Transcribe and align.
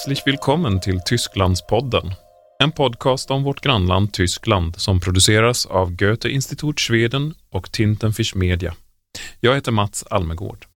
Herzlich 0.00 0.26
willkommen 0.26 0.80
till 0.80 1.00
Tysklandspodden. 1.00 2.14
En 2.62 2.72
podcast 2.72 3.30
om 3.30 3.42
vårt 3.42 3.60
grannland 3.60 4.12
Tyskland 4.12 4.76
som 4.76 5.00
produceras 5.00 5.66
av 5.66 5.96
Goethe-Institut 5.96 6.80
Schweden 6.80 7.34
och 7.50 7.72
Tintenfisch 7.72 8.36
Media. 8.36 8.74
Jag 9.40 9.54
heter 9.54 9.72
Mats 9.72 10.04
Almegård. 10.10 10.66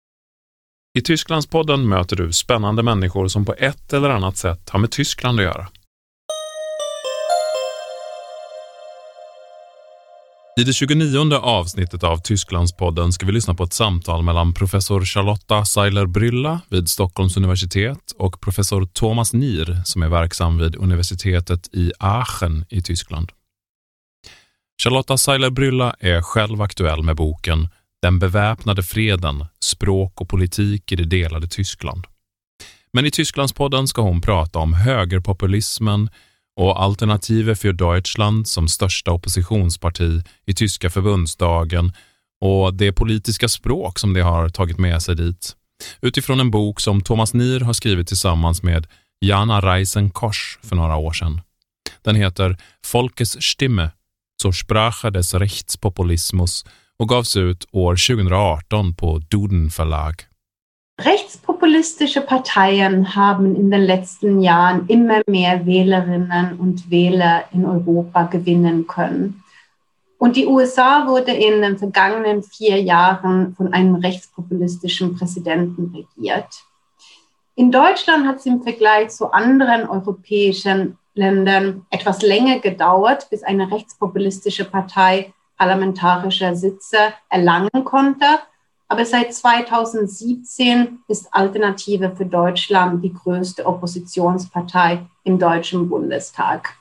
I 0.99 1.01
Tysklandspodden 1.01 1.89
möter 1.89 2.17
du 2.17 2.33
spännande 2.33 2.83
människor 2.83 3.29
som 3.29 3.45
på 3.45 3.55
ett 3.59 3.93
eller 3.93 4.11
annat 4.11 4.37
sätt 4.37 4.71
har 4.71 4.79
med 4.79 4.91
Tyskland 4.91 5.41
att 5.41 5.45
göra. 5.45 5.69
I 10.57 10.65
det 10.65 10.73
29 10.73 11.35
avsnittet 11.35 12.05
av 12.05 12.17
Tysklandspodden 12.17 13.13
ska 13.13 13.27
vi 13.27 13.33
lyssna 13.33 13.55
på 13.55 13.65
ett 13.65 13.73
samtal 13.73 14.23
mellan 14.23 14.55
professor 14.55 15.05
Charlotta 15.05 15.65
Seiler-Brylla 15.65 16.61
vid 16.69 16.89
Stockholms 16.89 17.37
universitet 17.37 18.13
och 18.19 18.41
professor 18.41 18.87
Thomas 18.87 19.33
Nier 19.33 19.83
som 19.85 20.03
är 20.03 20.09
verksam 20.09 20.59
vid 20.59 20.77
universitetet 20.77 21.75
i 21.75 21.93
Aachen 21.99 22.65
i 22.69 22.83
Tyskland. 22.83 23.33
Charlotta 24.83 25.17
Seiler-Brylla 25.17 25.95
är 26.01 26.23
själv 26.23 26.63
aktuell 26.63 27.03
med 27.03 27.17
boken 27.17 27.69
Den 28.03 28.19
beväpnade 28.19 28.83
freden, 28.83 29.47
språk 29.61 30.21
och 30.21 30.29
politik 30.29 30.93
i 30.93 30.97
det 30.97 31.05
delade 31.05 31.49
Tyskland. 31.49 32.07
Men 32.93 33.07
i 33.07 33.11
Tysklandspodden 33.11 33.89
ska 33.89 34.03
hon 34.03 34.21
prata 34.21 34.59
om 34.59 34.75
högerpopulismen, 34.75 36.11
och 36.57 36.83
Alternative 36.83 37.55
für 37.55 37.73
Deutschland 37.73 38.49
som 38.49 38.69
största 38.69 39.11
oppositionsparti 39.11 40.23
i 40.47 40.55
tyska 40.55 40.91
förbundsdagen 40.91 41.93
och 42.41 42.75
det 42.75 42.93
politiska 42.93 43.49
språk 43.49 43.99
som 43.99 44.15
det 44.15 44.23
har 44.23 44.49
tagit 44.49 44.79
med 44.79 45.03
sig 45.03 45.17
dit. 45.17 45.57
Utifrån 46.01 46.41
en 46.41 46.51
bok 46.51 46.81
som 46.81 47.01
Thomas 47.01 47.35
Nier 47.35 47.61
har 47.61 47.73
skrivit 47.73 48.09
tillsammans 48.09 48.63
med 48.63 48.87
Jana 49.21 49.61
Reisen 49.61 50.11
för 50.63 50.77
några 50.77 50.97
år 50.97 51.13
sedan. 51.13 51.41
Den 52.03 52.17
heter 52.17 52.57
Folkes 52.85 53.43
Stimme, 53.43 53.91
zur 54.43 54.53
Sprache 54.53 55.11
des 55.11 55.35
Rechtspopulismus 55.35 56.65
och 56.99 57.09
gavs 57.09 57.37
ut 57.37 57.67
år 57.73 57.93
2018 58.17 58.95
på 58.95 59.19
Duden 59.19 59.69
Verlag. 59.69 60.15
Rechtspopulistische 61.65 62.21
Parteien 62.21 63.17
haben 63.17 63.57
in 63.57 63.71
den 63.71 63.81
letzten 63.81 64.43
Jahren 64.43 64.87
immer 64.89 65.23
mehr 65.27 65.65
Wählerinnen 65.65 66.59
und 66.59 66.91
Wähler 66.91 67.45
in 67.55 67.65
Europa 67.65 68.25
gewinnen 68.25 68.87
können. 68.87 69.43
Und 70.19 70.37
die 70.37 70.47
USA 70.47 71.07
wurde 71.07 71.33
in 71.33 71.63
den 71.63 71.79
vergangenen 71.79 72.43
vier 72.43 72.83
Jahren 72.83 73.55
von 73.57 73.73
einem 73.73 73.95
rechtspopulistischen 73.95 75.17
Präsidenten 75.17 75.95
regiert. 75.95 76.65
In 77.55 77.73
Deutschland 77.73 78.27
hat 78.27 78.37
es 78.37 78.47
im 78.47 78.63
Vergleich 78.63 79.09
zu 79.09 79.33
anderen 79.33 79.89
europäischen 79.89 80.99
Ländern 81.15 81.87
etwas 81.89 82.21
länger 82.21 82.59
gedauert, 82.59 83.29
bis 83.31 83.43
eine 83.43 83.73
rechtspopulistische 83.73 84.67
Partei 84.67 85.33
parlamentarische 85.57 86.55
Sitze 86.57 86.99
erlangen 87.31 87.85
konnte. 87.85 88.27
Aber 88.89 89.05
seit 89.07 89.35
2017 89.35 91.01
ist 91.09 91.33
Alternative 91.33 92.15
für 92.15 92.27
Deutschland 92.27 93.03
die 93.03 93.13
größte 93.13 93.65
Oppositionspartei 93.67 95.07
im 95.25 95.39
Deutschen 95.39 95.89
Bundestag. 95.89 96.77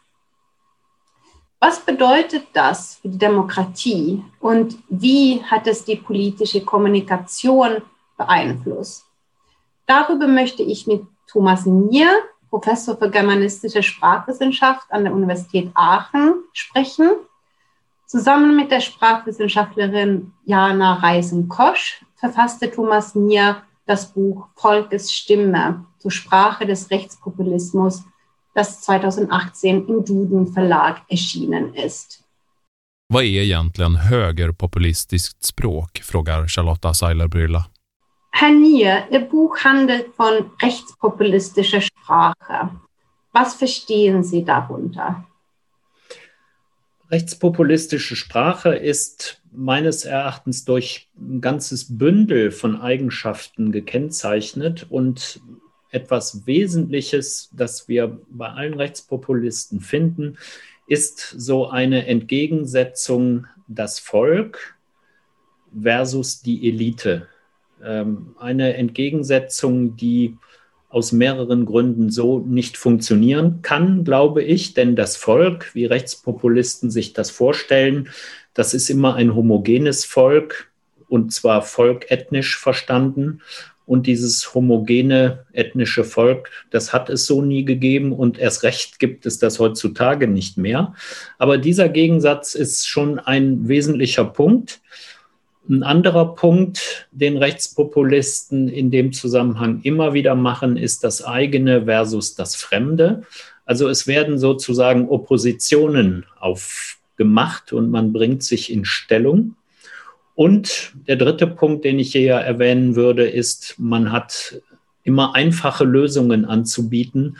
Was 1.60 1.80
bedeutet 1.80 2.48
das 2.52 2.96
für 2.96 3.08
die 3.08 3.18
Demokratie 3.18 4.22
und 4.42 4.78
wie 4.90 5.42
hat 5.44 5.66
es 5.66 5.86
die 5.86 5.96
politische 5.96 6.66
Kommunikation 6.66 7.82
beeinflusst? 8.18 9.06
Darüber 9.86 10.28
möchte 10.28 10.62
ich 10.62 10.88
mit 10.88 11.04
Thomas 11.26 11.66
Nier, 11.66 12.10
Professor 12.50 12.98
für 12.98 13.10
germanistische 13.10 13.82
Sprachwissenschaft 13.82 14.92
an 14.92 15.06
der 15.06 15.14
Universität 15.14 15.72
Aachen, 15.74 16.44
sprechen. 16.52 17.12
Zusammen 18.14 18.56
mit 18.56 18.70
der 18.70 18.80
Sprachwissenschaftlerin 18.80 20.34
Jana 20.46 20.94
Reisen-Kosch 21.02 22.06
verfasste 22.16 22.70
Thomas 22.70 23.16
Nier 23.16 23.64
das 23.88 24.14
Buch 24.14 24.50
Volkes 24.54 25.12
Stimme 25.12 25.88
zur 25.98 26.12
Sprache 26.12 26.68
des 26.68 26.92
Rechtspopulismus, 26.92 28.04
das 28.54 28.82
2018 28.82 29.88
im 29.88 30.06
Duden 30.06 30.54
Verlag 30.54 31.02
erschienen 31.10 31.74
ist. 31.74 32.24
Vad 33.10 33.24
är 33.24 33.42
egentligen 33.42 33.98
högerpopulistiskt 33.98 35.44
språk? 35.44 36.04
frågar 36.04 36.48
Charlotta 36.48 36.94
Seiler-Brylla. 36.94 37.66
Herr 38.32 38.52
Nier, 38.52 39.08
Ihr 39.10 39.22
Buch 39.22 39.58
handelt 39.64 40.16
von 40.16 40.52
rechtspopulistischer 40.62 41.82
Sprache. 41.82 42.70
Was 43.32 43.56
verstehen 43.56 44.24
Sie 44.24 44.46
darunter? 44.46 45.26
Rechtspopulistische 47.12 48.16
Sprache 48.16 48.76
ist 48.76 49.42
meines 49.52 50.06
Erachtens 50.06 50.66
durch 50.66 51.10
ein 51.18 51.42
ganzes 51.42 51.98
Bündel 51.98 52.52
von 52.52 52.80
Eigenschaften 52.80 53.72
gekennzeichnet 53.72 54.88
und 54.90 55.42
etwas 55.92 56.48
Wesentliches, 56.48 57.50
das 57.54 57.88
wir 57.88 58.20
bei 58.30 58.50
allen 58.50 58.74
Rechtspopulisten 58.74 59.80
finden, 59.80 60.38
ist 60.88 61.20
so 61.38 61.70
eine 61.70 62.08
Entgegensetzung 62.08 63.46
das 63.68 64.00
Volk 64.00 64.76
versus 65.80 66.42
die 66.42 66.68
Elite. 66.68 67.28
Ähm, 67.84 68.36
eine 68.40 68.76
Entgegensetzung, 68.76 69.96
die 69.96 70.38
aus 70.94 71.12
mehreren 71.12 71.66
Gründen 71.66 72.12
so 72.12 72.40
nicht 72.40 72.78
funktionieren 72.78 73.64
kann, 73.64 74.04
glaube 74.04 74.44
ich. 74.44 74.76
Denn 74.76 74.96
das 74.96 75.18
Volk, 75.18 75.74
wie 75.74 75.86
Rechtspopulisten 75.86 76.92
sich 76.92 77.14
das 77.14 77.32
vorstellen, 77.32 78.10
das 78.54 78.76
ist 78.76 78.90
immer 78.92 79.16
ein 79.16 79.34
homogenes 79.34 80.06
Volk 80.06 80.72
und 81.10 81.34
zwar 81.34 81.64
Volk 81.64 82.12
ethnisch 82.12 82.60
verstanden. 82.60 83.42
Und 83.86 84.08
dieses 84.08 84.54
homogene 84.54 85.46
ethnische 85.52 86.04
Volk, 86.06 86.50
das 86.70 86.94
hat 86.94 87.10
es 87.10 87.26
so 87.26 87.42
nie 87.42 87.66
gegeben 87.66 88.14
und 88.14 88.38
erst 88.38 88.64
recht 88.64 88.98
gibt 88.98 89.26
es 89.26 89.40
das 89.40 89.60
heutzutage 89.60 90.28
nicht 90.28 90.58
mehr. 90.58 90.94
Aber 91.38 91.58
dieser 91.58 91.90
Gegensatz 91.90 92.54
ist 92.56 92.88
schon 92.88 93.20
ein 93.20 93.68
wesentlicher 93.68 94.24
Punkt. 94.24 94.80
Ein 95.70 95.84
anderer 95.84 96.36
Punkt, 96.36 97.08
den 97.12 97.38
Rechtspopulisten 97.38 98.68
in 98.68 98.92
dem 98.92 99.14
Zusammenhang 99.14 99.80
immer 99.84 100.14
wieder 100.14 100.36
machen, 100.36 100.76
ist 100.76 101.06
das 101.06 101.24
eigene 101.24 101.86
versus 101.86 102.36
das 102.36 102.56
Fremde. 102.56 103.24
Also 103.66 103.88
es 103.88 104.06
werden 104.06 104.38
sozusagen 104.38 105.08
Oppositionen 105.08 106.26
aufgemacht 106.38 107.72
und 107.72 107.92
man 107.92 108.12
bringt 108.12 108.44
sich 108.44 108.74
in 108.74 108.84
Stellung. 108.84 109.56
Und 110.36 110.94
der 111.08 111.16
dritte 111.16 111.48
Punkt, 111.48 111.86
den 111.86 111.98
ich 111.98 112.12
hier 112.12 112.34
erwähnen 112.34 112.96
würde, 112.98 113.26
ist, 113.26 113.76
man 113.78 114.12
hat 114.12 114.62
immer 115.04 115.34
einfache 115.34 115.86
Lösungen 115.86 116.44
anzubieten 116.44 117.38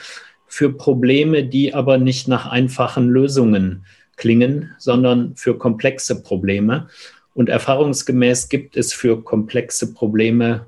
für 0.48 0.72
Probleme, 0.72 1.44
die 1.44 1.74
aber 1.74 1.98
nicht 1.98 2.28
nach 2.28 2.46
einfachen 2.46 3.10
Lösungen 3.10 3.86
klingen, 4.16 4.76
sondern 4.78 5.36
für 5.36 5.58
komplexe 5.58 6.22
Probleme. 6.22 6.88
Und 7.34 7.50
erfahrungsgemäß 7.50 8.50
gibt 8.50 8.78
es 8.78 8.94
für 8.94 9.24
komplexe 9.24 9.94
Probleme 9.94 10.66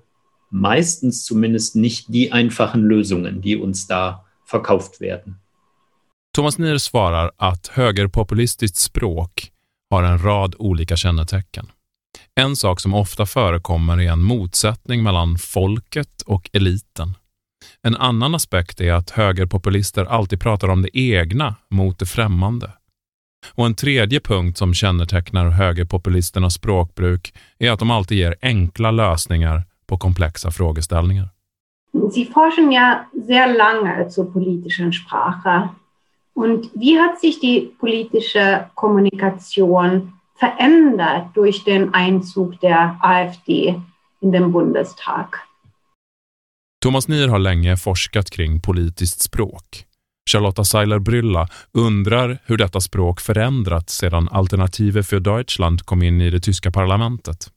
meistens 0.49 1.25
zumindest 1.25 1.75
nicht 1.75 2.05
die 2.07 2.31
einfachen 2.31 2.83
lösungen, 2.83 3.41
die 3.41 3.57
uns 3.57 3.87
da 3.87 4.25
verkauft 4.45 4.99
werden. 4.99 5.39
Thomas 6.35 6.57
Nier 6.57 6.79
svarar 6.79 7.31
att 7.37 7.71
högerpopulistiskt 7.73 8.77
språk 8.77 9.51
har 9.89 10.03
en 10.03 10.19
rad 10.19 10.55
olika 10.59 10.95
kännetecken. 10.95 11.71
En 12.35 12.55
sak 12.55 12.79
som 12.79 12.93
ofta 12.93 13.25
förekommer 13.25 14.01
är 14.01 14.11
en 14.11 14.23
motsättning 14.23 15.03
mellan 15.03 15.37
folket 15.37 16.21
och 16.25 16.49
eliten. 16.53 17.13
En 17.81 17.95
annan 17.95 18.35
aspekt 18.35 18.81
är 18.81 18.93
att 18.93 19.09
högerpopulister 19.09 20.05
alltid 20.05 20.39
pratar 20.39 20.67
om 20.67 20.81
det 20.81 20.97
egna 20.97 21.55
mot 21.69 21.99
det 21.99 22.05
främmande. 22.05 22.71
Och 23.53 23.65
en 23.65 23.75
tredje 23.75 24.19
punkt 24.19 24.57
som 24.57 24.73
kännetecknar 24.73 25.49
högerpopulisternas 25.49 26.53
språkbruk 26.53 27.33
är 27.59 27.71
att 27.71 27.79
de 27.79 27.91
alltid 27.91 28.17
ger 28.17 28.35
enkla 28.41 28.91
lösningar 28.91 29.63
på 29.87 29.97
komplexa 29.97 30.51
frågeställningar. 30.51 31.29
Sie 32.11 32.25
forschen 32.25 32.71
ja 32.71 33.05
sehr 33.27 33.57
lange 33.57 34.09
zur 34.09 34.25
politischen 34.25 34.93
Sprache. 34.93 35.69
Und 36.33 36.69
wie 36.73 36.99
hat 36.99 37.19
sich 37.19 37.39
die 37.39 37.71
politische 37.79 38.69
Kommunikation 38.73 40.13
verändert 40.39 41.25
durch 41.33 41.63
den 41.63 41.93
Einzug 41.93 42.59
der 42.59 42.97
AfD 43.01 43.81
in 44.21 44.31
den 44.31 44.51
Bundestag? 44.51 45.39
Thomas 46.83 47.07
Nier 47.07 47.29
har 47.29 47.39
länge 47.39 47.77
forskat 47.77 48.29
kring 48.29 48.59
politiskt 48.59 49.21
språk. 49.21 49.85
Charlotta 50.29 50.63
Seiler-Brylla 50.63 51.47
undrar 51.71 52.39
hur 52.45 52.57
detta 52.57 52.79
språk 52.79 53.21
förändrats 53.21 53.97
sedan 53.97 54.27
Alternative 54.27 55.03
für 55.03 55.21
Deutschland 55.21 55.85
kom 55.85 56.01
in 56.01 56.21
i 56.21 56.29
det 56.29 56.39
tyska 56.39 56.71
parlamentet. 56.71 57.51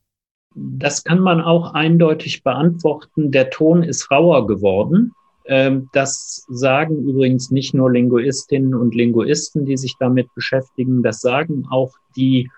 Das 0.55 1.05
kann 1.05 1.21
man 1.21 1.41
auch 1.41 1.75
eindeutig 1.75 2.43
beantworten. 2.43 3.31
Der 3.31 3.51
Ton 3.51 3.83
ist 3.83 4.11
rauer 4.11 4.47
geworden. 4.47 5.13
Ähm, 5.47 5.89
das 5.93 6.45
sagen 6.49 6.97
übrigens 7.09 7.51
nicht 7.51 7.75
nur 7.75 7.91
Linguistinnen 7.91 8.75
und 8.75 8.95
Linguisten, 8.95 9.65
die 9.65 9.77
sich 9.77 9.95
damit 9.99 10.27
beschäftigen, 10.35 11.03
das 11.03 11.21
sagen 11.21 11.65
auch 11.71 11.93
die 12.17 12.51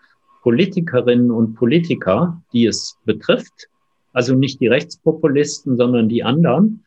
Politikerinnen 0.42 1.30
und 1.30 1.54
Politiker, 1.54 2.42
die 2.52 2.66
es 2.66 2.96
betrifft. 3.04 3.68
Also 4.12 4.34
nicht 4.34 4.60
die 4.60 4.66
Rechtspopulisten, 4.66 5.76
sondern 5.76 6.08
die 6.08 6.24
anderen. 6.24 6.84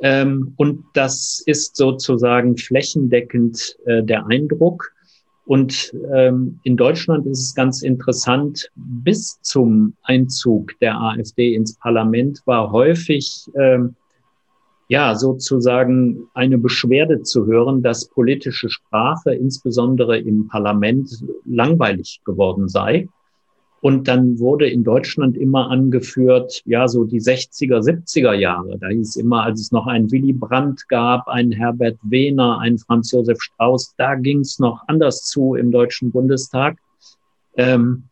Ähm, 0.00 0.52
und 0.56 0.84
das 0.94 1.42
ist 1.46 1.76
sozusagen 1.76 2.56
flächendeckend 2.56 3.76
äh, 3.86 4.02
der 4.02 4.26
Eindruck. 4.26 4.92
Und 5.46 5.94
ähm, 6.12 6.58
in 6.64 6.76
Deutschland 6.76 7.24
ist 7.26 7.40
es 7.40 7.54
ganz 7.54 7.82
interessant, 7.82 8.70
bis 8.74 9.40
zum 9.42 9.94
Einzug 10.02 10.78
der 10.80 11.00
AfD 11.00 11.54
ins 11.54 11.76
Parlament 11.78 12.42
war 12.46 12.72
häufig 12.72 13.48
ähm, 13.54 13.94
ja 14.88 15.14
sozusagen 15.14 16.28
eine 16.34 16.58
Beschwerde 16.58 17.22
zu 17.22 17.46
hören, 17.46 17.82
dass 17.82 18.08
politische 18.08 18.68
Sprache 18.70 19.34
insbesondere 19.34 20.18
im 20.18 20.48
Parlament 20.48 21.10
langweilig 21.44 22.20
geworden 22.24 22.68
sei. 22.68 23.08
Und 23.86 24.08
dann 24.08 24.40
wurde 24.40 24.68
in 24.68 24.82
Deutschland 24.82 25.36
immer 25.36 25.70
angeführt, 25.70 26.60
ja, 26.64 26.88
so 26.88 27.04
die 27.04 27.20
60er, 27.20 27.78
70er 27.78 28.32
Jahre. 28.32 28.78
Da 28.80 28.88
hieß 28.88 29.14
immer, 29.14 29.44
als 29.44 29.60
es 29.60 29.70
noch 29.70 29.86
einen 29.86 30.10
Willy 30.10 30.32
Brandt 30.32 30.88
gab, 30.88 31.28
einen 31.28 31.52
Herbert 31.52 31.96
Wehner, 32.02 32.58
einen 32.58 32.78
Franz 32.78 33.12
Josef 33.12 33.40
Strauß, 33.40 33.94
da 33.96 34.16
ging 34.16 34.40
es 34.40 34.58
noch 34.58 34.82
anders 34.88 35.22
zu 35.26 35.54
im 35.54 35.70
Deutschen 35.70 36.10
Bundestag. 36.10 36.78
Ähm, 37.56 38.08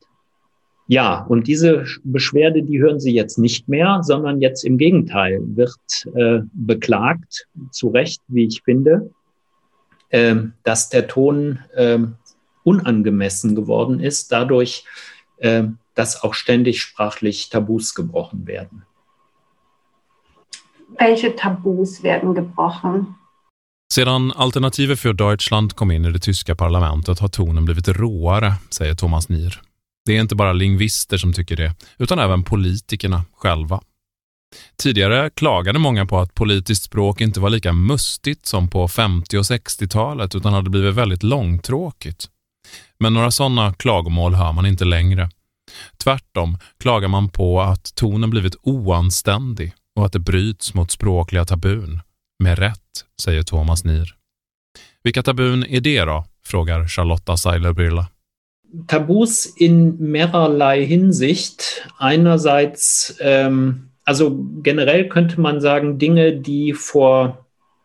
ja, 0.87 1.25
und 1.25 1.49
diese 1.49 1.85
Beschwerde, 2.05 2.63
die 2.63 2.81
hören 2.81 3.01
Sie 3.01 3.13
jetzt 3.13 3.39
nicht 3.39 3.69
mehr, 3.69 3.99
sondern 4.05 4.41
jetzt 4.41 4.65
im 4.65 4.79
Gegenteil 4.79 5.41
wird 5.43 5.75
äh, 6.15 6.43
beklagt, 6.53 7.49
zu 7.73 7.89
Recht, 7.89 8.23
wie 8.29 8.47
ich 8.47 8.63
finde, 8.63 9.11
äh, 10.11 10.37
dass 10.63 10.89
der 10.89 11.09
Ton 11.09 11.59
äh, 11.75 11.99
unangemessen 12.63 13.57
geworden 13.57 13.99
ist, 13.99 14.31
dadurch, 14.31 14.85
dass 15.95 16.25
auch 16.25 16.35
ständig 16.35 16.81
sprachlich 16.81 17.49
Tabus 17.51 17.95
gebrochen 17.95 18.47
werden. 18.47 18.83
Welche 20.99 21.37
Tabus 21.37 22.03
werden 22.03 22.35
gebrochen? 22.35 23.15
Sedan 23.93 24.33
Alternativet 24.33 25.01
för 25.01 25.13
Deutschland 25.13 25.77
kom 25.77 25.91
in 25.91 26.05
i 26.05 26.13
det 26.13 26.19
tyska 26.19 26.55
parlamentet 26.55 27.19
har 27.19 27.29
tonen 27.29 27.65
blivit 27.65 27.89
råare, 27.89 28.55
säger 28.71 28.95
Thomas 28.95 29.29
Nier. 29.29 29.61
Det 30.07 30.17
är 30.17 30.21
inte 30.21 30.35
bara 30.35 30.53
lingvister 30.53 31.17
som 31.17 31.33
tycker 31.33 31.57
det, 31.57 31.75
utan 31.99 32.19
även 32.19 32.43
politikerna 32.43 33.25
själva. 33.33 33.81
Tidigare 34.77 35.31
klagade 35.31 35.79
många 35.79 36.07
på 36.07 36.19
att 36.19 36.35
politiskt 36.35 36.83
språk 36.83 37.21
inte 37.21 37.41
var 37.41 37.51
lika 37.51 37.73
mustigt 37.73 38.47
som 38.47 38.69
på 38.69 38.89
50 38.89 39.39
och 39.39 39.43
60-talet 39.43 40.35
utan 40.35 40.53
hade 40.53 40.71
blivit 40.71 40.95
väldigt 40.95 41.23
långtråkigt. 41.23 42.29
Men 42.99 43.15
några 43.15 43.31
sådana 43.31 43.73
klagomål 43.73 44.35
hör 44.35 44.53
man 44.53 44.67
inte 44.67 44.85
längre. 44.85 45.29
Tvärtom 46.05 46.59
klagar 46.79 47.09
man 47.09 47.29
på 47.29 47.61
att 47.61 47.95
tonen 47.95 48.31
blivit 48.31 48.57
oanständig 48.63 49.73
och 49.97 50.07
att 50.07 50.13
det 50.13 50.19
bryts 50.19 50.75
mot 50.75 50.91
språkliga 50.91 51.45
tabun. 51.45 52.01
Med 52.39 52.59
rätt, 52.59 53.05
säger 53.23 53.43
Thomas 53.43 53.85
Nier. 53.85 54.15
Vilka 55.03 55.23
tabun 55.23 55.65
är 55.65 55.81
det 55.81 56.05
då? 56.05 56.25
frågar 56.47 56.89
Charlotta 56.89 57.37
Seiler-Brilla. 57.37 58.07
Tabus 58.87 59.57
in 59.57 59.97
mehrerlei 60.13 60.85
Hinsicht. 60.85 61.63
Einerseits, 61.99 63.13
ähm, 63.21 63.91
also 64.05 64.31
generell 64.65 65.11
könnte 65.11 65.41
man 65.41 65.61
sagen, 65.61 65.99
Dinge, 65.99 66.31
die 66.31 66.75
vor 66.93 67.37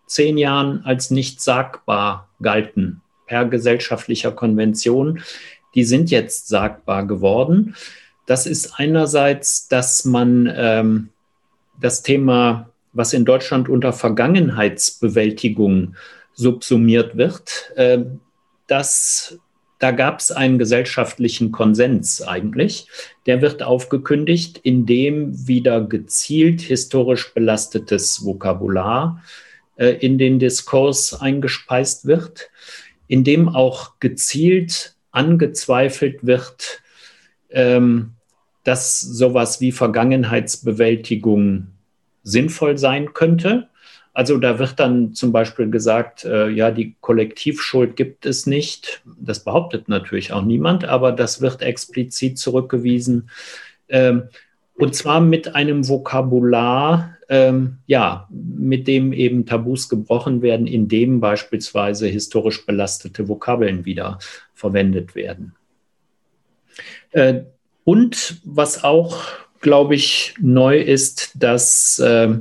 zehn 0.08 0.38
Jahren 0.38 0.82
als 0.86 1.12
nicht 1.12 1.42
sagbar 1.42 2.20
galten 2.40 3.02
per 3.30 3.46
gesellschaftlicher 3.46 4.32
Konvention, 4.32 5.22
die 5.76 5.84
sind 5.84 6.10
jetzt 6.10 6.48
sagbar 6.48 7.06
geworden. 7.06 7.76
Das 8.26 8.48
ist 8.48 8.80
einerseits, 8.80 9.68
dass 9.68 10.04
man 10.04 10.52
ähm, 10.54 11.10
das 11.80 12.02
Thema, 12.02 12.72
was 12.92 13.14
in 13.14 13.24
Deutschland 13.24 13.70
unter 13.70 13.94
Vergangenheitsbewältigung 13.94 15.96
subsumiert 16.34 17.18
wird, 17.18 17.72
äh, 17.76 18.00
das 18.68 19.38
da 19.78 19.92
gab 19.92 20.20
es 20.20 20.32
einen 20.32 20.60
gesellschaftlichen 20.60 21.54
Konsens 21.54 22.22
eigentlich. 22.22 22.88
Der 23.26 23.42
wird 23.42 23.64
aufgekündigt, 23.64 24.60
indem 24.62 25.48
wieder 25.48 25.80
gezielt 25.80 26.60
historisch 26.60 27.34
belastetes 27.34 28.26
Vokabular 28.26 29.24
äh, 29.78 29.92
in 29.92 30.18
den 30.18 30.38
Diskurs 30.38 31.22
eingespeist 31.22 32.06
wird, 32.06 32.50
indem 33.10 33.50
auch 33.50 34.00
gezielt 34.00 34.96
angezweifelt 35.12 36.26
wird, 36.26 36.82
ähm, 37.50 38.12
dass 38.64 39.02
sowas 39.02 39.60
wie 39.60 39.72
Vergangenheitsbewältigung 39.72 41.68
sinnvoll 42.24 42.78
sein 42.78 43.14
könnte. 43.14 43.68
Also 44.14 44.38
da 44.38 44.60
wird 44.60 44.80
dann 44.80 45.14
zum 45.14 45.32
Beispiel 45.32 45.70
gesagt, 45.72 46.24
äh, 46.24 46.50
ja, 46.50 46.70
die 46.70 46.96
Kollektivschuld 47.02 47.96
gibt 47.96 48.26
es 48.28 48.46
nicht. 48.46 49.02
Das 49.20 49.44
behauptet 49.44 49.90
natürlich 49.90 50.32
auch 50.32 50.44
niemand, 50.44 50.86
aber 50.86 51.12
das 51.12 51.42
wird 51.42 51.64
explizit 51.64 52.38
zurückgewiesen. 52.38 53.30
Ähm, 53.88 54.24
und 54.76 54.94
zwar 54.94 55.20
mit 55.20 55.56
einem 55.56 55.88
Vokabular, 55.88 57.18
ähm, 57.30 57.78
ja, 57.86 58.28
mit 58.32 58.88
dem 58.88 59.14
eben 59.14 59.46
Tabus 59.46 59.88
gebrochen 59.88 60.42
werden, 60.42 60.66
in 60.66 60.88
dem 60.88 61.20
beispielsweise 61.20 62.08
historisch 62.08 62.66
belastete 62.66 63.30
Vokabeln 63.30 63.86
wieder 63.86 64.18
verwendet 64.54 65.16
werden. 65.16 65.54
Äh, 67.12 67.42
und 67.84 68.42
was 68.44 68.84
auch, 68.84 69.24
glaube 69.62 69.96
ich, 69.96 70.34
neu 70.40 70.80
ist, 70.80 71.32
dass 71.36 72.00
äh, 72.00 72.36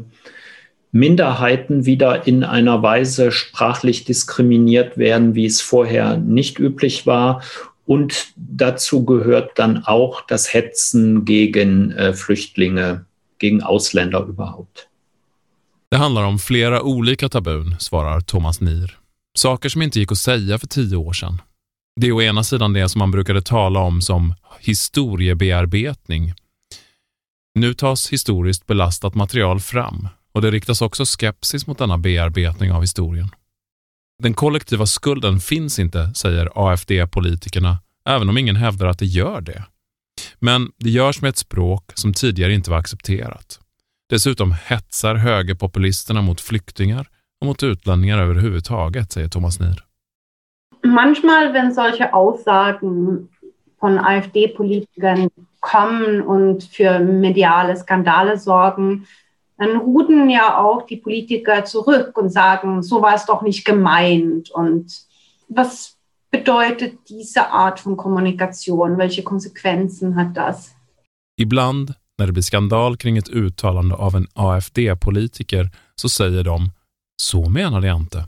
Minderheiten 0.91 1.85
wieder 1.85 2.27
in 2.27 2.43
einer 2.43 2.83
Weise 2.83 3.31
sprachlich 3.31 4.05
diskriminiert 4.05 4.97
werden, 4.97 5.35
wie 5.35 5.47
es 5.47 5.61
vorher 5.61 6.17
nicht 6.17 6.59
üblich 6.59 7.07
war. 7.07 7.43
Und 7.85 8.29
dazu 8.37 9.05
gehört 9.05 9.59
dann 9.59 9.85
auch 9.85 10.23
das 10.23 10.53
Hetzen 10.53 11.25
gegen 11.25 11.93
äh, 11.93 12.15
Flüchtlinge, 12.15 13.05
gegen 13.39 13.63
Ausländer 13.63 14.29
überhaupt. 14.29 14.89
Det 15.91 15.97
handlar 15.97 16.23
om 16.23 16.39
flera 16.39 16.83
olika 16.83 17.29
tabun, 17.29 17.77
svarar 17.79 18.21
Thomas 18.21 18.61
Nier. 18.61 18.99
Saker 19.39 19.69
som 19.69 19.83
inte 19.83 20.01
gick 20.01 20.13
att 20.13 20.19
säga 20.19 20.59
för 20.59 20.67
tio 20.67 20.97
år 20.97 21.13
sedan. 21.13 21.43
Det 22.01 22.07
är 22.07 22.13
å 22.13 22.23
ena 22.23 22.45
sidan 22.45 22.73
det 22.73 22.89
som 22.89 22.99
man 22.99 23.11
brukade 23.11 23.43
tala 23.43 23.81
om 23.81 24.03
som 24.03 24.35
historiebearbetning. 24.61 26.35
Nu 27.55 27.75
tas 27.75 28.13
historiskt 28.13 28.67
belastat 28.67 29.15
material 29.15 29.61
fram 29.61 30.09
och 30.33 30.43
det 30.43 30.51
riktas 30.51 30.83
också 30.83 31.05
skepsis 31.05 31.67
mot 31.67 31.79
denna 31.79 31.99
bearbetning 31.99 32.73
av 32.73 32.81
historien. 32.81 33.31
Den 34.23 34.35
kollektiva 34.35 34.87
skulden 34.87 35.41
finns 35.41 35.79
inte, 35.79 36.15
säger 36.15 36.51
AFD-politikerna, 36.55 37.79
även 38.09 38.29
om 38.29 38.39
ingen 38.39 38.57
hävdar 38.57 38.87
att 38.87 38.99
det 38.99 39.07
gör 39.07 39.41
det. 39.41 39.65
Men 40.39 40.73
det 40.77 40.91
görs 40.91 41.23
med 41.23 41.29
ett 41.29 41.37
språk 41.37 41.93
som 41.95 42.13
tidigare 42.13 42.53
inte 42.53 42.71
var 42.71 42.79
accepterat. 42.79 43.61
Dessutom 44.11 44.53
hetsar 44.65 45.15
högerpopulisterna 45.15 46.23
mot 46.23 46.41
flyktingar 46.41 47.09
och 47.41 47.47
mot 47.47 47.63
utlänningar 47.63 48.19
överhuvudtaget, 48.19 49.13
säger 49.13 49.29
Thomas 49.29 49.61
Nier. 49.61 49.85
Manchmal, 50.85 51.53
wenn 51.53 51.75
solche 51.75 52.15
Aussagen 52.15 53.29
von 53.81 53.99
AfD-Politikern 53.99 55.31
kommen 55.61 56.23
und 56.23 56.65
für 56.65 56.99
mediale 56.99 57.77
Skandale 57.77 58.39
sorgen, 58.39 59.07
dann 59.59 59.77
ruden 59.77 60.31
ja 60.31 60.59
auch 60.59 60.87
die 60.87 60.97
Politiker 60.97 61.65
zurück 61.65 62.17
und 62.17 62.31
sagen, 62.31 62.83
so 62.83 63.03
war 63.03 63.15
es 63.15 63.27
doch 63.27 63.43
nicht 63.43 63.65
gemeint. 63.65 64.51
Und 64.51 65.07
was 65.49 65.98
bedeutet 66.31 66.93
diese 67.09 67.51
Art 67.51 67.81
von 67.81 67.97
Kommunikation? 67.97 68.99
Welche 68.99 69.23
Konsequenzen 69.23 70.17
hat 70.17 70.37
das? 70.37 70.75
Ibland 71.41 71.95
när 72.19 72.27
det 72.27 72.33
blir 72.33 72.43
skandal 72.43 72.97
kring 72.97 73.17
ett 73.17 73.29
uttalande 73.29 73.95
av 73.95 74.17
en 74.17 74.27
AFD-politiker 74.35 75.71
så 75.95 76.09
säger 76.09 76.45
de 76.45 76.71
“så 77.23 77.49
menade 77.49 77.87
jag 77.87 77.97
inte”. 77.97 78.25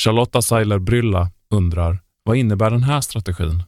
Charlotta 0.00 0.42
Seiler-Brylla 0.42 1.30
undrar 1.50 2.00
vad 2.24 2.36
innebär 2.36 2.70
den 2.70 2.82
här 2.82 3.00
strategin? 3.00 3.62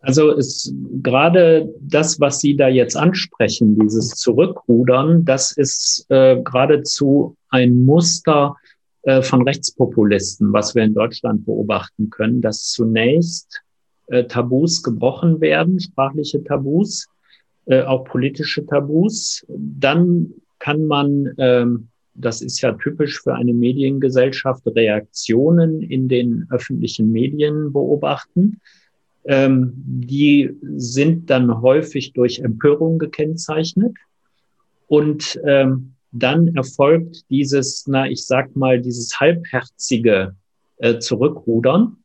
Also 0.00 0.38
ist 0.38 0.72
gerade 1.02 1.66
das, 1.80 2.20
was 2.20 2.40
Sie 2.40 2.56
da 2.56 2.68
jetzt 2.68 2.96
ansprechen, 2.96 3.78
dieses 3.78 4.10
Zurückrudern, 4.10 5.24
das 5.24 5.52
ist 5.56 6.06
äh, 6.08 6.36
geradezu 6.44 7.34
ein 7.50 7.84
Muster 7.84 8.54
äh, 9.02 9.22
von 9.22 9.42
Rechtspopulisten, 9.42 10.52
was 10.52 10.74
wir 10.74 10.84
in 10.84 10.94
Deutschland 10.94 11.44
beobachten 11.44 12.10
können, 12.10 12.40
dass 12.40 12.70
zunächst 12.70 13.62
äh, 14.06 14.24
Tabus 14.24 14.82
gebrochen 14.82 15.40
werden, 15.40 15.80
sprachliche 15.80 16.42
Tabus, 16.44 17.06
äh, 17.66 17.82
auch 17.82 18.04
politische 18.04 18.64
Tabus. 18.66 19.44
Dann 19.48 20.32
kann 20.58 20.86
man 20.86 21.32
ähm, 21.38 21.88
das 22.18 22.42
ist 22.42 22.60
ja 22.60 22.72
typisch 22.72 23.20
für 23.20 23.34
eine 23.34 23.54
Mediengesellschaft, 23.54 24.66
Reaktionen 24.66 25.82
in 25.82 26.08
den 26.08 26.46
öffentlichen 26.50 27.10
Medien 27.12 27.72
beobachten. 27.72 28.60
Ähm, 29.24 29.72
die 29.76 30.50
sind 30.76 31.30
dann 31.30 31.60
häufig 31.62 32.12
durch 32.12 32.40
Empörung 32.40 32.98
gekennzeichnet. 32.98 33.96
Und 34.86 35.40
ähm, 35.44 35.94
dann 36.12 36.54
erfolgt 36.56 37.24
dieses, 37.30 37.86
na, 37.86 38.08
ich 38.08 38.24
sag 38.26 38.56
mal, 38.56 38.80
dieses 38.80 39.18
halbherzige 39.20 40.34
äh, 40.78 40.98
Zurückrudern. 40.98 41.96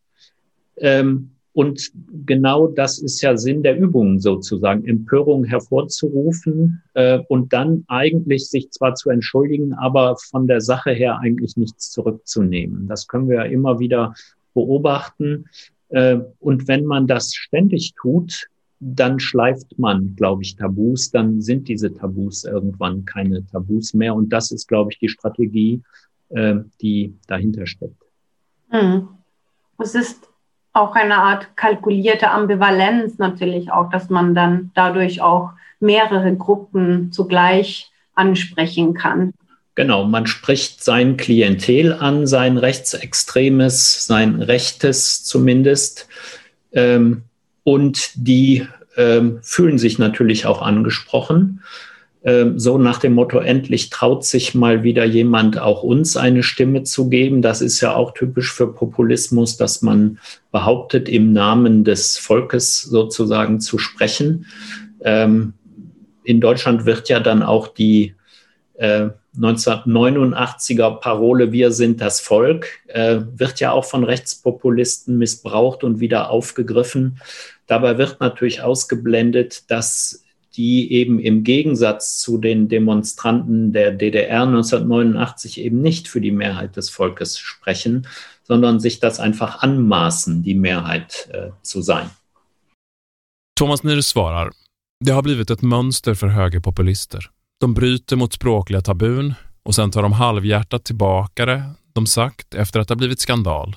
Ähm, 0.77 1.29
und 1.53 1.91
genau 2.25 2.67
das 2.67 2.97
ist 2.97 3.21
ja 3.21 3.37
Sinn 3.37 3.61
der 3.61 3.77
Übung 3.77 4.19
sozusagen, 4.19 4.85
Empörung 4.85 5.43
hervorzurufen 5.43 6.81
äh, 6.95 7.19
und 7.27 7.53
dann 7.53 7.85
eigentlich 7.87 8.49
sich 8.49 8.71
zwar 8.71 8.95
zu 8.95 9.11
entschuldigen, 9.11 9.73
aber 9.73 10.17
von 10.17 10.47
der 10.47 10.61
Sache 10.61 10.91
her 10.91 11.19
eigentlich 11.19 11.55
nichts 11.55 11.91
zurückzunehmen. 11.91 12.87
Das 12.87 13.07
können 13.07 13.29
wir 13.29 13.35
ja 13.35 13.43
immer 13.43 13.79
wieder 13.79 14.15
beobachten. 14.55 15.45
Äh, 15.89 16.17
und 16.39 16.67
wenn 16.67 16.85
man 16.85 17.05
das 17.05 17.35
ständig 17.35 17.93
tut, 18.01 18.47
dann 18.83 19.19
schleift 19.19 19.79
man, 19.79 20.15
glaube 20.15 20.43
ich, 20.43 20.55
Tabus, 20.55 21.11
dann 21.11 21.41
sind 21.41 21.67
diese 21.67 21.93
Tabus 21.93 22.43
irgendwann 22.43 23.05
keine 23.05 23.45
Tabus 23.47 23.93
mehr. 23.93 24.15
Und 24.15 24.29
das 24.29 24.51
ist, 24.51 24.67
glaube 24.67 24.91
ich, 24.91 24.99
die 24.99 25.09
Strategie, 25.09 25.81
äh, 26.29 26.55
die 26.81 27.15
dahinter 27.27 27.65
steckt. 27.65 28.01
Hm. 28.69 29.07
Es 29.79 29.95
ist 29.95 30.27
auch 30.73 30.95
eine 30.95 31.17
Art 31.17 31.55
kalkulierte 31.55 32.29
Ambivalenz 32.29 33.17
natürlich 33.17 33.71
auch, 33.71 33.89
dass 33.89 34.09
man 34.09 34.35
dann 34.35 34.71
dadurch 34.73 35.21
auch 35.21 35.51
mehrere 35.79 36.35
Gruppen 36.35 37.11
zugleich 37.11 37.91
ansprechen 38.15 38.93
kann. 38.93 39.33
Genau, 39.75 40.03
man 40.05 40.27
spricht 40.27 40.83
sein 40.83 41.17
Klientel 41.17 41.93
an, 41.93 42.27
sein 42.27 42.57
rechtsextremes, 42.57 44.05
sein 44.05 44.41
rechtes 44.41 45.23
zumindest. 45.23 46.07
Ähm, 46.71 47.23
und 47.63 48.11
die 48.15 48.67
ähm, 48.97 49.39
fühlen 49.41 49.77
sich 49.77 49.99
natürlich 49.99 50.45
auch 50.45 50.61
angesprochen. 50.61 51.61
Ähm, 52.25 52.57
so 52.57 52.77
nach 52.77 52.99
dem 52.99 53.13
Motto, 53.13 53.39
endlich 53.39 53.89
traut 53.89 54.23
sich 54.25 54.55
mal 54.55 54.83
wieder 54.83 55.03
jemand 55.03 55.59
auch 55.59 55.83
uns 55.83 56.15
eine 56.15 56.43
Stimme 56.43 56.83
zu 56.83 57.09
geben. 57.09 57.41
Das 57.41 57.61
ist 57.61 57.81
ja 57.81 57.93
auch 57.93 58.13
typisch 58.13 58.51
für 58.51 58.71
Populismus, 58.71 59.57
dass 59.57 59.81
man 59.81 60.19
behauptet, 60.51 61.09
im 61.09 61.33
Namen 61.33 61.83
des 61.83 62.17
Volkes 62.17 62.81
sozusagen 62.81 63.59
zu 63.59 63.77
sprechen. 63.77 64.45
Ähm, 65.01 65.53
in 66.23 66.39
Deutschland 66.39 66.85
wird 66.85 67.09
ja 67.09 67.19
dann 67.19 67.43
auch 67.43 67.67
die 67.67 68.15
1989er 69.37 70.97
äh, 70.97 70.99
Parole 70.99 71.51
Wir 71.51 71.71
sind 71.71 72.01
das 72.01 72.19
Volk, 72.19 72.67
äh, 72.87 73.19
wird 73.35 73.59
ja 73.59 73.71
auch 73.71 73.85
von 73.85 74.03
Rechtspopulisten 74.03 75.17
missbraucht 75.17 75.83
und 75.83 75.99
wieder 75.99 76.29
aufgegriffen. 76.29 77.19
Dabei 77.67 77.97
wird 77.97 78.19
natürlich 78.19 78.61
ausgeblendet, 78.61 79.69
dass 79.71 80.23
die 80.55 80.91
eben 80.91 81.19
im 81.19 81.43
Gegensatz 81.43 82.19
zu 82.19 82.37
den 82.37 82.69
Demonstranten 82.69 83.73
der 83.73 83.91
DDR 83.91 84.43
1989 84.43 85.59
eben 85.59 85.81
nicht 85.81 86.07
für 86.07 86.21
die 86.21 86.31
Mehrheit 86.31 86.75
des 86.75 86.89
Volkes 86.89 87.39
sprechen, 87.39 88.07
sondern 88.43 88.79
sich 88.79 88.99
das 88.99 89.19
einfach 89.19 89.61
anmaßen, 89.63 90.43
die 90.43 90.53
Mehrheit 90.53 91.29
äh, 91.31 91.49
zu 91.63 91.81
sein. 91.81 92.09
Thomas 93.55 93.83
Nier 93.83 94.01
svarar, 94.01 94.51
det 94.99 95.13
har 95.13 95.21
blivit 95.21 95.49
ett 95.49 95.61
mönster 95.61 96.15
för 96.15 96.29
högerpopulister. 96.29 97.31
De 97.63 97.73
bryter 97.73 98.15
mot 98.15 98.33
språkliga 98.33 98.81
tabun 98.81 99.33
och 99.63 99.75
sen 99.75 99.91
tar 99.91 100.03
de 100.03 100.11
halvhjärtat 100.11 100.85
tillbaka 100.85 101.45
det 101.45 101.71
de 101.93 102.05
sagt 102.05 102.53
efter 102.53 102.79
att 102.79 102.87
det 102.87 102.91
har 102.91 102.97
blivit 102.97 103.19
skandal. 103.19 103.75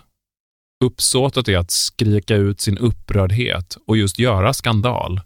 Uppsåtet 0.84 1.48
är 1.48 1.58
att 1.58 1.70
skrika 1.70 2.34
ut 2.34 2.60
sin 2.60 2.78
upprördhet 2.78 3.76
och 3.86 3.96
just 3.96 4.18
göra 4.18 4.52
skandal 4.52 5.20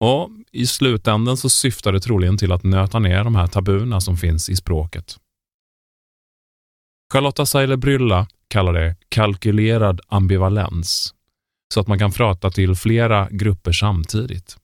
och 0.00 0.30
i 0.52 0.66
slutändan 0.66 1.36
så 1.36 1.50
syftar 1.50 1.92
det 1.92 2.00
troligen 2.00 2.38
till 2.38 2.52
att 2.52 2.64
nöta 2.64 2.98
ner 2.98 3.24
de 3.24 3.34
här 3.34 3.46
tabuna 3.46 4.00
som 4.00 4.16
finns 4.16 4.48
i 4.48 4.56
språket. 4.56 5.16
Charlotta 7.12 7.46
Seiler 7.46 7.76
Brylla 7.76 8.26
kallar 8.48 8.72
det 8.72 8.96
kalkylerad 9.08 10.00
ambivalens, 10.08 11.14
så 11.74 11.80
att 11.80 11.86
man 11.86 11.98
kan 11.98 12.12
prata 12.12 12.50
till 12.50 12.74
flera 12.74 13.28
grupper 13.30 13.72
samtidigt. 13.72 14.58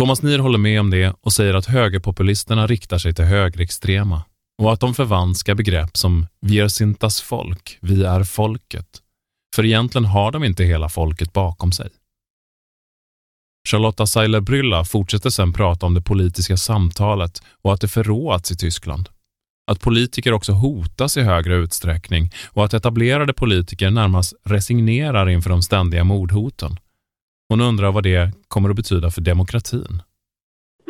Thomas 0.00 0.22
Nier 0.22 0.38
håller 0.38 0.58
med 0.58 0.80
om 0.80 0.90
det 0.90 1.14
och 1.20 1.32
säger 1.32 1.54
att 1.54 1.66
högerpopulisterna 1.66 2.66
riktar 2.66 2.98
sig 2.98 3.14
till 3.14 3.24
högerextrema 3.24 4.22
och 4.62 4.72
att 4.72 4.80
de 4.80 4.94
förvanskar 4.94 5.54
begrepp 5.54 5.96
som 5.96 6.26
vi 6.40 6.60
är 6.60 6.68
Sintas 6.68 7.20
folk, 7.20 7.78
vi 7.80 8.04
är 8.04 8.24
folket. 8.24 8.86
För 9.56 9.64
egentligen 9.64 10.04
har 10.04 10.32
de 10.32 10.44
inte 10.44 10.64
hela 10.64 10.88
folket 10.88 11.32
bakom 11.32 11.72
sig. 11.72 11.90
Charlotta 13.68 14.06
Seiler 14.06 14.40
Brylla 14.40 14.84
fortsätter 14.84 15.30
sedan 15.30 15.52
prata 15.52 15.86
om 15.86 15.94
det 15.94 16.02
politiska 16.02 16.56
samtalet 16.56 17.42
och 17.62 17.72
att 17.72 17.80
det 17.80 17.88
förråats 17.88 18.52
i 18.52 18.56
Tyskland. 18.56 19.08
Att 19.70 19.80
politiker 19.80 20.32
också 20.32 20.52
hotas 20.52 21.16
i 21.16 21.20
högre 21.20 21.54
utsträckning 21.56 22.30
och 22.48 22.64
att 22.64 22.74
etablerade 22.74 23.32
politiker 23.32 23.90
närmast 23.90 24.34
resignerar 24.44 25.28
inför 25.28 25.50
de 25.50 25.62
ständiga 25.62 26.04
mordhoten. 26.04 26.76
Hon 27.50 27.60
undrar 27.60 27.92
vad 27.92 28.02
det 28.02 28.30
kommer 28.48 28.70
att 28.70 28.76
betyda 28.76 29.10
för 29.10 29.20
demokratin. 29.20 30.02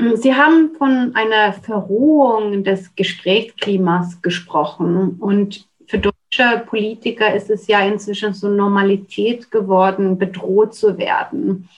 Mm, 0.00 0.17
Sie 0.17 0.33
haben 0.33 0.76
von 0.79 1.17
einer 1.17 1.52
Verrohung 1.52 2.64
des 2.64 2.95
Gesprächsklimas 2.95 4.23
gesprochen 4.23 5.17
und 5.21 5.64
für 5.88 5.99
deutsche 5.99 6.67
Politiker 6.67 7.35
ist 7.35 7.50
es 7.50 7.67
ja 7.67 7.81
inzwischen 7.81 8.35
so 8.35 8.49
Normalität 8.49 9.50
geworden, 9.50 10.19
bedroht 10.19 10.75
zu 10.75 10.99
werden. 10.99 11.69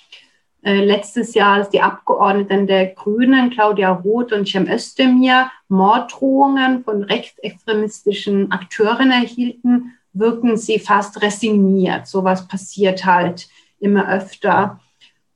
Äh, 0.63 0.85
letztes 0.85 1.35
Jahr, 1.35 1.55
als 1.55 1.71
die 1.71 1.81
Abgeordneten 1.81 2.67
der 2.67 2.87
Grünen, 2.87 3.51
Claudia 3.51 3.93
Roth 3.93 4.33
und 4.33 4.49
Cem 4.49 4.69
Özdemir, 4.69 5.51
Morddrohungen 5.69 6.83
von 6.83 7.05
rechtsextremistischen 7.05 8.51
Akteuren 8.51 9.13
erhielten, 9.13 9.93
wirken 10.13 10.57
sie 10.57 10.81
fast 10.81 11.23
resigniert. 11.23 12.09
Sowas 12.09 12.49
passiert 12.49 13.05
halt 13.05 13.49
immer 13.83 14.11
öfter. 14.11 14.81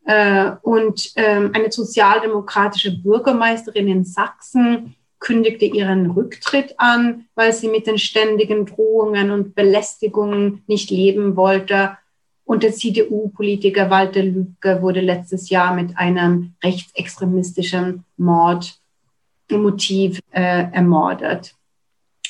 Äh, 0.04 0.52
und 0.62 1.12
ähm, 1.16 1.50
eine 1.54 1.70
sozialdemokratische 1.70 2.96
Bürgermeisterin 2.96 3.88
in 3.88 4.04
Sachsen 4.04 4.94
kündigte 5.18 5.64
ihren 5.64 6.10
Rücktritt 6.10 6.74
an, 6.78 7.26
weil 7.34 7.52
sie 7.52 7.68
mit 7.68 7.86
den 7.86 7.98
ständigen 7.98 8.66
Drohungen 8.66 9.30
und 9.30 9.54
Belästigungen 9.54 10.62
nicht 10.66 10.90
leben 10.90 11.36
wollte 11.36 11.96
und 12.46 12.62
der 12.62 12.72
CDU-Politiker 12.72 13.90
Walter 13.90 14.22
Lübcke 14.22 14.80
wurde 14.80 15.00
letztes 15.00 15.50
Jahr 15.50 15.74
mit 15.74 15.98
einem 15.98 16.54
rechtsextremistischen 16.62 18.04
Mordmotiv 18.16 20.20
äh, 20.30 20.70
ermordet. 20.70 21.56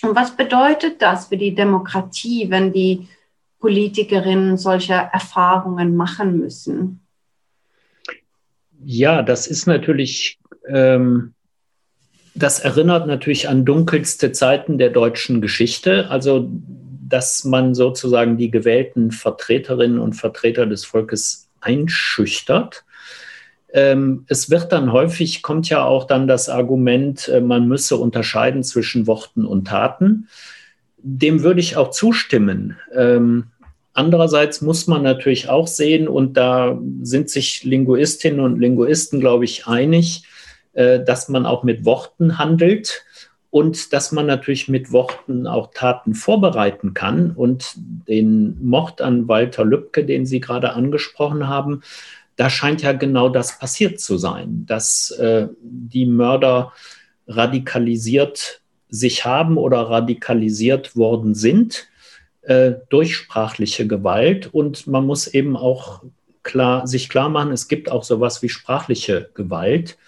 Und 0.02 0.16
was 0.16 0.34
bedeutet 0.34 1.02
das 1.02 1.26
für 1.26 1.36
die 1.36 1.54
Demokratie, 1.54 2.48
wenn 2.48 2.72
die 2.72 3.08
Politikerinnen 3.66 4.56
solche 4.56 4.94
Erfahrungen 4.94 5.96
machen 5.96 6.38
müssen? 6.38 7.00
Ja, 8.84 9.22
das 9.22 9.48
ist 9.48 9.66
natürlich, 9.66 10.38
ähm, 10.68 11.34
das 12.36 12.60
erinnert 12.60 13.08
natürlich 13.08 13.48
an 13.48 13.64
dunkelste 13.64 14.30
Zeiten 14.30 14.78
der 14.78 14.90
deutschen 14.90 15.40
Geschichte. 15.40 16.08
Also 16.10 16.48
dass 17.08 17.42
man 17.44 17.74
sozusagen 17.74 18.36
die 18.36 18.52
gewählten 18.52 19.10
Vertreterinnen 19.10 19.98
und 19.98 20.14
Vertreter 20.14 20.66
des 20.66 20.84
Volkes 20.84 21.48
einschüchtert. 21.60 22.84
Ähm, 23.72 24.26
es 24.28 24.48
wird 24.48 24.70
dann 24.70 24.92
häufig, 24.92 25.42
kommt 25.42 25.68
ja 25.68 25.84
auch 25.84 26.04
dann 26.04 26.28
das 26.28 26.48
Argument, 26.48 27.28
äh, 27.28 27.40
man 27.40 27.66
müsse 27.66 27.96
unterscheiden 27.96 28.62
zwischen 28.62 29.08
Worten 29.08 29.44
und 29.44 29.66
Taten. 29.66 30.28
Dem 30.98 31.42
würde 31.42 31.60
ich 31.60 31.76
auch 31.76 31.90
zustimmen. 31.90 32.76
Ähm, 32.94 33.46
andererseits 33.96 34.60
muss 34.60 34.86
man 34.86 35.02
natürlich 35.02 35.48
auch 35.48 35.66
sehen, 35.66 36.08
und 36.08 36.36
da 36.36 36.78
sind 37.02 37.30
sich 37.30 37.64
Linguistinnen 37.64 38.40
und 38.40 38.60
Linguisten, 38.60 39.20
glaube 39.20 39.44
ich, 39.44 39.66
einig, 39.66 40.24
äh, 40.74 41.00
dass 41.02 41.28
man 41.28 41.46
auch 41.46 41.62
mit 41.62 41.84
Worten 41.84 42.38
handelt 42.38 43.04
und 43.50 43.92
dass 43.92 44.12
man 44.12 44.26
natürlich 44.26 44.68
mit 44.68 44.92
Worten 44.92 45.46
auch 45.46 45.70
Taten 45.72 46.14
vorbereiten 46.14 46.94
kann. 46.94 47.30
Und 47.30 47.72
den 47.76 48.62
Mord 48.62 49.00
an 49.00 49.28
Walter 49.28 49.64
Lübcke, 49.64 50.04
den 50.04 50.26
Sie 50.26 50.40
gerade 50.40 50.74
angesprochen 50.74 51.48
haben, 51.48 51.82
da 52.36 52.50
scheint 52.50 52.82
ja 52.82 52.92
genau 52.92 53.30
das 53.30 53.58
passiert 53.58 53.98
zu 53.98 54.18
sein, 54.18 54.66
dass 54.66 55.10
äh, 55.12 55.48
die 55.62 56.04
Mörder 56.04 56.74
radikalisiert 57.26 58.60
sich 58.88 59.24
haben 59.24 59.56
oder 59.56 59.80
radikalisiert 59.88 60.96
worden 60.96 61.34
sind 61.34 61.88
äh, 62.46 62.74
durch 62.88 63.16
sprachliche 63.16 63.86
Gewalt. 63.86 64.52
Und 64.52 64.86
man 64.86 65.06
muss 65.06 65.26
eben 65.26 65.56
auch 65.56 66.02
klar, 66.42 66.86
sich 66.86 67.08
klar 67.08 67.28
machen, 67.28 67.52
es 67.52 67.68
gibt 67.68 67.90
auch 67.90 68.04
sowas 68.04 68.42
wie 68.42 68.48
sprachliche 68.48 69.30
Gewalt. 69.34 69.98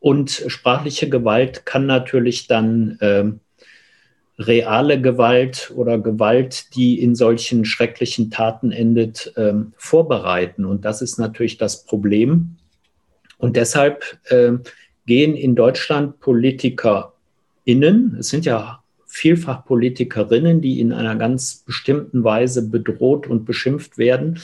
Und 0.00 0.44
sprachliche 0.48 1.08
Gewalt 1.08 1.64
kann 1.64 1.86
natürlich 1.86 2.46
dann 2.46 2.98
äh, 3.00 3.24
reale 4.38 5.00
Gewalt 5.00 5.72
oder 5.74 5.98
Gewalt, 5.98 6.74
die 6.74 7.00
in 7.00 7.14
solchen 7.14 7.64
schrecklichen 7.64 8.30
Taten 8.30 8.72
endet, 8.72 9.32
äh, 9.36 9.54
vorbereiten. 9.76 10.64
Und 10.64 10.84
das 10.84 11.02
ist 11.02 11.18
natürlich 11.18 11.56
das 11.56 11.84
Problem. 11.84 12.56
Und 13.38 13.56
deshalb 13.56 14.18
äh, 14.26 14.52
gehen 15.06 15.36
in 15.36 15.54
Deutschland 15.54 16.20
PolitikerInnen, 16.20 18.16
es 18.18 18.28
sind 18.28 18.44
ja 18.44 18.81
vielfach 19.12 19.66
Politikerinnen, 19.66 20.62
die 20.62 20.80
in 20.80 20.90
einer 20.90 21.16
ganz 21.16 21.64
bestimmten 21.66 22.24
Weise 22.24 22.66
bedroht 22.70 23.26
und 23.26 23.44
beschimpft 23.44 23.98
werden, 23.98 24.40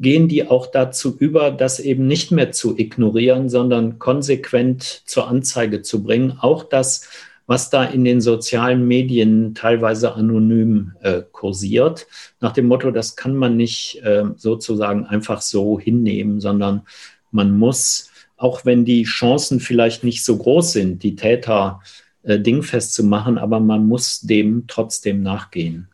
gehen 0.00 0.28
die 0.28 0.48
auch 0.48 0.66
dazu 0.66 1.14
über, 1.18 1.50
das 1.50 1.78
eben 1.78 2.06
nicht 2.06 2.32
mehr 2.32 2.50
zu 2.50 2.78
ignorieren, 2.78 3.50
sondern 3.50 3.98
konsequent 3.98 5.02
zur 5.04 5.28
Anzeige 5.28 5.82
zu 5.82 6.02
bringen. 6.02 6.38
Auch 6.40 6.64
das, 6.64 7.06
was 7.46 7.68
da 7.68 7.84
in 7.84 8.04
den 8.04 8.22
sozialen 8.22 8.88
Medien 8.88 9.54
teilweise 9.54 10.14
anonym 10.14 10.92
äh, 11.02 11.20
kursiert, 11.30 12.06
nach 12.40 12.52
dem 12.52 12.66
Motto, 12.66 12.90
das 12.90 13.14
kann 13.14 13.36
man 13.36 13.58
nicht 13.58 14.00
äh, 14.04 14.24
sozusagen 14.36 15.04
einfach 15.04 15.42
so 15.42 15.78
hinnehmen, 15.78 16.40
sondern 16.40 16.82
man 17.30 17.58
muss, 17.58 18.10
auch 18.38 18.64
wenn 18.64 18.86
die 18.86 19.02
Chancen 19.02 19.60
vielleicht 19.60 20.02
nicht 20.02 20.24
so 20.24 20.38
groß 20.38 20.72
sind, 20.72 21.02
die 21.02 21.14
Täter 21.14 21.80
äh, 21.82 22.07
Äh, 22.28 22.38
dingfest 22.38 22.94
zu 22.94 23.04
machen, 23.04 23.38
aber 23.38 23.60
man 23.60 23.86
muss 23.86 24.20
dem 24.20 24.66
trotzdem 24.68 25.22
nachgehen. 25.22 25.86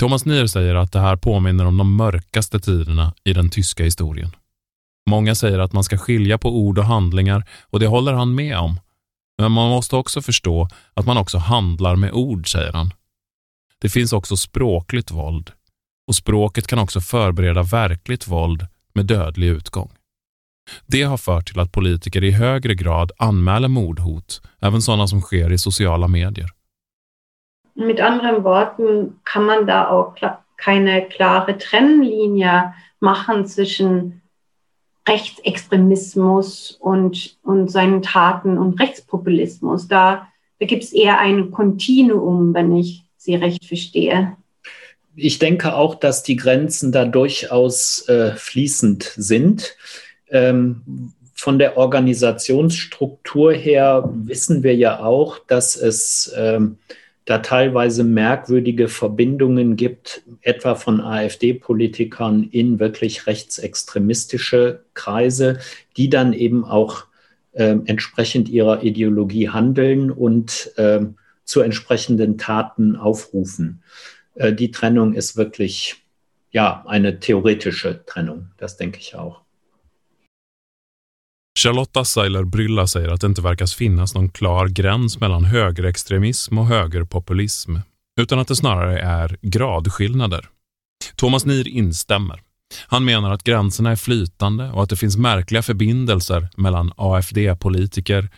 Thomas 0.00 0.24
Nier 0.24 0.46
säger 0.46 0.74
att 0.74 0.92
det 0.92 1.00
här 1.00 1.16
påminner 1.16 1.64
om 1.64 1.76
de 1.76 1.96
mörkaste 1.96 2.60
tiderna 2.60 3.14
i 3.24 3.32
den 3.32 3.50
tyska 3.50 3.84
historien. 3.84 4.30
Många 5.10 5.34
säger 5.34 5.58
att 5.58 5.72
man 5.72 5.84
ska 5.84 5.98
skilja 5.98 6.38
på 6.38 6.58
ord 6.58 6.78
och 6.78 6.84
handlingar 6.84 7.44
och 7.62 7.80
det 7.80 7.86
håller 7.86 8.12
han 8.12 8.34
med 8.34 8.58
om. 8.58 8.80
Men 9.38 9.52
man 9.52 9.70
måste 9.70 9.96
också 9.96 10.22
förstå 10.22 10.68
att 10.94 11.06
man 11.06 11.16
också 11.16 11.38
handlar 11.38 11.96
med 11.96 12.12
ord, 12.12 12.52
säger 12.52 12.72
han. 12.72 12.90
Det 13.78 13.88
finns 13.88 14.12
också 14.12 14.36
språkligt 14.36 15.10
våld 15.10 15.50
och 16.06 16.14
språket 16.14 16.66
kan 16.66 16.78
också 16.78 17.00
förbereda 17.00 17.62
verkligt 17.62 18.28
våld 18.28 18.66
med 18.92 19.06
dödlig 19.06 19.48
utgång. 19.48 19.90
Det 20.86 21.02
har 21.02 21.16
fört 21.16 21.48
till 21.48 21.60
att 21.60 21.72
politiker 21.72 22.24
i 22.24 22.30
högre 22.30 22.74
grad 22.74 23.12
anmäler 23.16 23.68
mordhot, 23.68 24.42
även 24.60 24.82
sådana 24.82 25.06
som 25.06 25.20
sker 25.20 25.52
i 25.52 25.58
sociala 25.58 26.08
medier. 26.08 26.48
Mit 27.76 28.00
anderen 28.00 28.44
Worten 28.44 29.12
kann 29.24 29.44
man 29.44 29.66
da 29.66 29.88
auch 29.88 30.14
keine 30.56 31.08
klare 31.08 31.58
Trennlinie 31.58 32.72
machen 33.00 33.46
zwischen 33.46 34.20
Rechtsextremismus 35.08 36.78
und, 36.80 37.36
und 37.42 37.70
seinen 37.70 38.02
Taten 38.02 38.58
und 38.58 38.80
Rechtspopulismus. 38.80 39.88
Da, 39.88 40.28
da 40.60 40.66
gibt 40.66 40.84
es 40.84 40.92
eher 40.92 41.18
ein 41.18 41.50
Kontinuum, 41.50 42.54
wenn 42.54 42.76
ich 42.76 43.02
Sie 43.16 43.34
recht 43.34 43.64
verstehe. 43.64 44.36
Ich 45.16 45.38
denke 45.38 45.74
auch, 45.74 45.94
dass 45.94 46.22
die 46.22 46.36
Grenzen 46.36 46.92
da 46.92 47.04
durchaus 47.04 48.08
äh, 48.08 48.34
fließend 48.34 49.12
sind. 49.16 49.76
Ähm, 50.34 50.82
von 51.34 51.58
der 51.58 51.76
Organisationsstruktur 51.76 53.52
her 53.52 54.08
wissen 54.12 54.62
wir 54.62 54.74
ja 54.74 55.00
auch, 55.00 55.38
dass 55.38 55.76
es 55.76 56.32
ähm, 56.36 56.78
da 57.24 57.38
teilweise 57.38 58.04
merkwürdige 58.04 58.88
Verbindungen 58.88 59.76
gibt, 59.76 60.22
etwa 60.42 60.74
von 60.74 61.00
AfD-Politikern 61.00 62.48
in 62.50 62.78
wirklich 62.78 63.26
rechtsextremistische 63.26 64.84
Kreise, 64.94 65.58
die 65.96 66.10
dann 66.10 66.32
eben 66.32 66.64
auch 66.64 67.04
äh, 67.52 67.76
entsprechend 67.84 68.48
ihrer 68.48 68.82
Ideologie 68.82 69.48
handeln 69.48 70.10
und 70.10 70.72
äh, 70.76 71.00
zu 71.44 71.60
entsprechenden 71.60 72.38
Taten 72.38 72.96
aufrufen. 72.96 73.82
Äh, 74.34 74.52
die 74.52 74.70
Trennung 74.70 75.14
ist 75.14 75.36
wirklich 75.36 76.04
ja 76.50 76.84
eine 76.86 77.20
theoretische 77.20 78.04
Trennung, 78.06 78.48
das 78.58 78.76
denke 78.76 78.98
ich 78.98 79.14
auch. 79.14 79.43
Charlotta 81.58 82.04
Seiler 82.04 82.44
Brylla 82.44 82.86
säger 82.86 83.08
att 83.08 83.20
det 83.20 83.26
inte 83.26 83.42
verkar 83.42 83.66
finnas 83.66 84.14
någon 84.14 84.28
klar 84.28 84.68
gräns 84.68 85.20
mellan 85.20 85.44
högerextremism 85.44 86.58
och 86.58 86.66
högerpopulism, 86.66 87.76
utan 88.20 88.38
att 88.38 88.48
det 88.48 88.56
snarare 88.56 88.98
är 88.98 89.36
gradskillnader. 89.42 90.48
Thomas 91.16 91.46
Nier 91.46 91.68
instämmer. 91.68 92.40
Han 92.86 93.04
menar 93.04 93.30
att 93.30 93.44
gränserna 93.44 93.90
är 93.90 93.96
flytande 93.96 94.70
och 94.70 94.82
att 94.82 94.90
det 94.90 94.96
finns 94.96 95.16
märkliga 95.16 95.62
förbindelser 95.62 96.48
mellan 96.56 96.92
AFD-politiker 96.96 98.28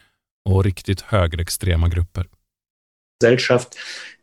och 0.49 0.65
riktigt 0.65 1.01
högerextrema 1.01 1.89
grupper. 1.89 2.27
Gesellschaft, 3.21 3.69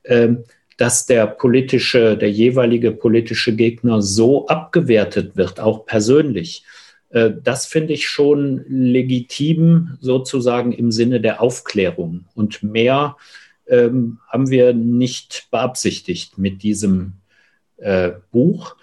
ähm, 0.10 0.38
dass 0.78 1.06
der 1.06 1.28
politische, 1.28 2.16
der 2.16 2.30
jeweilige 2.30 2.92
politische 2.92 3.52
Gegner 3.52 4.02
so 4.02 4.48
abgewertet 4.48 5.36
wird, 5.36 5.60
auch 5.60 5.86
persönlich. 5.86 6.64
Äh, 7.14 7.32
das 7.42 7.66
finde 7.66 7.94
ich 7.94 8.08
schon 8.08 8.66
legitim, 8.68 9.98
sozusagen 10.02 10.74
im 10.74 10.92
Sinne 10.92 11.22
der 11.22 11.42
Aufklärung. 11.42 12.26
Und 12.36 12.64
mehr 12.64 13.16
ähm, 13.68 14.20
haben 14.28 14.50
wir 14.50 14.74
nicht 14.74 15.48
beabsichtigt 15.52 16.38
mit 16.38 16.64
diesem 16.64 17.14
äh, 17.78 18.12
Buch. 18.32 18.76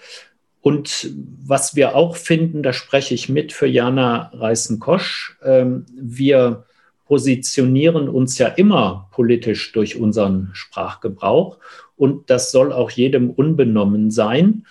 Und 0.63 1.11
was 1.45 1.75
wir 1.75 1.95
auch 1.95 2.17
finden, 2.17 2.63
da 2.63 2.73
spreche 2.73 3.15
ich 3.15 3.29
mit 3.29 3.53
für 3.53 3.67
Jana 3.67 4.31
Reißen-Kosch, 4.35 5.39
ähm, 5.43 5.87
wir 5.93 6.65
positionieren 7.07 8.09
uns 8.09 8.39
ja 8.39 8.47
immer 8.47 9.09
politisch 9.11 9.73
durch 9.73 9.97
unseren 9.97 10.51
Sprachgebrauch 10.53 11.59
und 11.97 12.31
das 12.31 12.53
soll 12.53 12.73
auch 12.73 12.91
jedem 12.91 13.31
unbenommen 13.31 14.13
sein. 14.13 14.65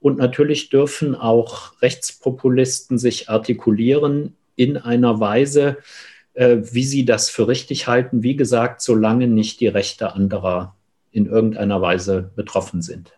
Und 0.00 0.18
natürlich 0.18 0.70
dürfen 0.70 1.14
auch 1.14 1.80
Rechtspopulisten 1.82 2.98
sich 2.98 3.28
artikulieren 3.28 4.36
in 4.54 4.76
einer 4.76 5.20
Weise, 5.20 5.78
äh, 6.34 6.58
wie 6.70 6.84
sie 6.84 7.04
das 7.04 7.30
für 7.30 7.48
richtig 7.48 7.86
halten. 7.86 8.22
Wie 8.22 8.36
gesagt, 8.36 8.82
solange 8.82 9.26
nicht 9.26 9.60
die 9.60 9.68
Rechte 9.68 10.12
anderer 10.12 10.74
in 11.10 11.26
irgendeiner 11.26 11.80
Weise 11.80 12.30
betroffen 12.36 12.82
sind. 12.82 13.12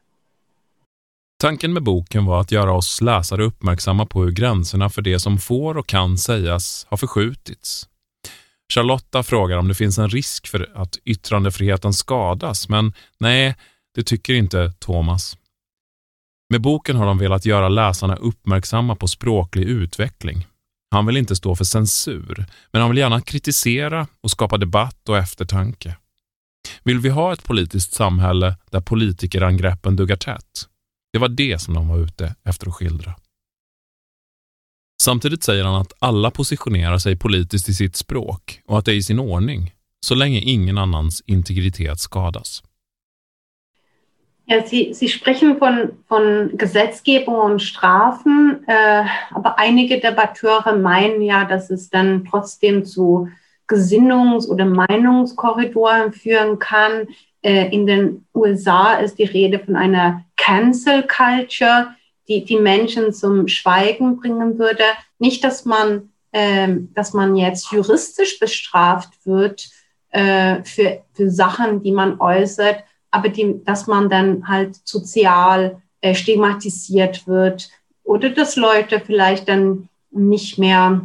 Tanken 1.41 1.73
med 1.73 1.83
boken 1.83 2.27
var 2.27 2.41
att 2.41 2.53
göra 2.53 2.73
oss 2.73 3.01
läsare 3.01 3.45
uppmärksamma 3.45 4.07
på 4.07 4.23
hur 4.23 4.31
gränserna 4.31 4.91
för 4.91 5.03
det 5.03 5.19
som 5.19 5.39
får 5.39 5.77
och 5.77 5.87
kan 5.87 6.19
sägas 6.19 6.87
har 6.91 6.97
förskjutits. 6.97 7.89
Charlotta 8.73 9.23
frågar 9.23 9.59
om 9.59 9.69
det 9.69 9.75
finns 9.75 9.99
en 9.99 10.09
risk 10.09 10.47
för 10.47 10.71
att 10.75 10.99
yttrandefriheten 11.05 11.93
skadas, 11.93 12.69
men 12.69 12.93
nej, 13.19 13.55
det 13.95 14.03
tycker 14.03 14.35
inte 14.35 14.73
Thomas. 14.79 15.38
Med 16.51 16.61
boken 16.61 16.97
har 16.97 17.07
de 17.07 17.19
velat 17.19 17.47
göra 17.47 17.69
läsarna 17.69 18.17
uppmärksamma 18.17 18.97
på 18.97 19.09
språklig 19.09 19.65
utveckling. 19.65 20.47
Han 20.91 21.07
vill 21.07 21.17
inte 21.17 21.37
stå 21.37 21.57
för 21.57 21.65
censur, 21.65 22.47
men 22.73 22.83
han 22.83 22.91
vill 22.91 22.99
gärna 22.99 23.21
kritisera 23.21 24.07
och 24.21 24.31
skapa 24.31 24.59
debatt 24.59 25.09
och 25.09 25.19
eftertanke. 25.19 25.97
Vill 26.83 26.99
vi 26.99 27.09
ha 27.09 27.33
ett 27.33 27.45
politiskt 27.45 27.95
samhälle 27.95 28.57
där 28.71 28.81
politikerangreppen 28.81 29.97
duggar 29.97 30.17
tätt? 30.17 30.69
Det 31.13 31.19
var 31.19 31.29
det 31.29 31.59
som 31.59 31.75
de 31.75 31.89
var 31.89 31.99
ute 31.99 32.35
efter 32.45 32.69
att 32.69 32.75
skildra. 32.75 33.15
Samtidigt 35.03 35.45
säger 35.45 35.65
han 35.65 35.81
att 35.81 35.93
alla 35.99 36.31
positionerar 36.31 36.99
sig 36.99 37.17
politiskt 37.17 37.69
i 37.69 37.75
sitt 37.75 37.97
språk 37.97 38.61
och 38.67 38.79
att 38.79 38.85
det 38.85 38.93
är 38.93 38.97
i 38.97 39.03
sin 39.03 39.19
ordning, 39.19 39.75
så 40.07 40.15
länge 40.15 40.41
ingen 40.41 40.79
annans 40.79 41.23
integritet 41.27 42.01
skadas. 42.01 42.63
Ja, 44.51 44.65
Sie, 44.67 44.95
Sie 44.95 45.11
sprechen 45.11 45.59
von, 45.59 45.91
von 46.07 46.57
Gesetzgebung 46.57 47.35
und 47.35 47.61
Strafen, 47.61 48.65
äh, 48.67 49.05
aber 49.31 49.59
einige 49.59 50.01
Debatteure 50.01 50.75
meinen 50.75 51.21
ja, 51.21 51.45
dass 51.45 51.69
es 51.69 51.91
dann 51.91 52.25
trotzdem 52.25 52.87
zu 52.87 53.29
Gesinnungs- 53.69 54.49
oder 54.49 54.65
Meinungskorridoren 54.65 56.15
führen 56.15 56.59
kann. 56.59 57.09
Äh, 57.43 57.69
in 57.75 57.87
den 57.87 58.25
USA 58.35 58.95
ist 58.95 59.19
die 59.19 59.25
Rede 59.25 59.59
von 59.59 59.77
einer 59.77 60.25
Cancel 60.39 61.03
Culture, 61.07 61.89
die 62.27 62.43
die 62.47 62.59
Menschen 62.59 63.13
zum 63.13 63.49
Schweigen 63.49 64.17
bringen 64.17 64.59
würde. 64.59 64.85
Nicht, 65.19 65.45
dass 65.45 65.67
man, 65.67 66.09
äh, 66.33 66.69
dass 66.95 67.13
man 67.13 67.37
jetzt 67.37 67.71
juristisch 67.71 68.39
bestraft 68.39 69.11
wird 69.27 69.69
äh, 70.09 70.65
für, 70.65 71.03
für 71.13 71.29
Sachen, 71.31 71.83
die 71.83 71.93
man 71.93 72.19
äußert, 72.19 72.83
aber 73.11 73.29
die, 73.29 73.63
dass 73.65 73.87
man 73.87 74.09
dann 74.09 74.49
halt 74.49 74.77
sozial 74.85 75.83
äh, 76.01 76.15
stigmatisiert 76.15 77.27
wird 77.27 77.71
oder 78.05 78.31
dass 78.31 78.57
Leute 78.57 79.01
vielleicht 79.01 79.49
dann 79.49 79.89
nicht 80.11 80.59
mehr 80.59 81.03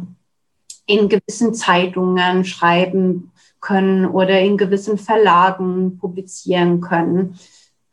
in 0.86 1.08
gewissen 1.08 1.54
Zeitungen 1.54 2.44
schreiben 2.44 3.32
können 3.60 4.06
oder 4.06 4.40
in 4.40 4.58
gewissen 4.58 4.98
Verlagen 4.98 5.98
publizieren 5.98 6.80
können. 6.80 7.38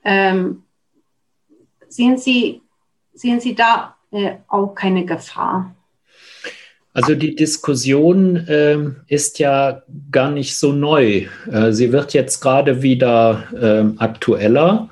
Ähm, 0.03 0.63
sehen, 1.87 2.17
Sie, 2.17 2.61
sehen 3.13 3.39
Sie 3.39 3.55
da 3.55 3.95
äh, 4.11 4.35
auch 4.47 4.75
keine 4.75 5.05
Gefahr? 5.05 5.73
Also 6.93 7.15
die 7.15 7.35
Diskussion 7.35 8.35
äh, 8.35 8.77
ist 9.07 9.39
ja 9.39 9.81
gar 10.11 10.29
nicht 10.29 10.57
so 10.57 10.73
neu. 10.73 11.27
Äh, 11.49 11.71
sie 11.71 11.93
wird 11.93 12.13
jetzt 12.13 12.41
gerade 12.41 12.81
wieder 12.81 13.43
äh, 13.53 14.01
aktueller. 14.01 14.89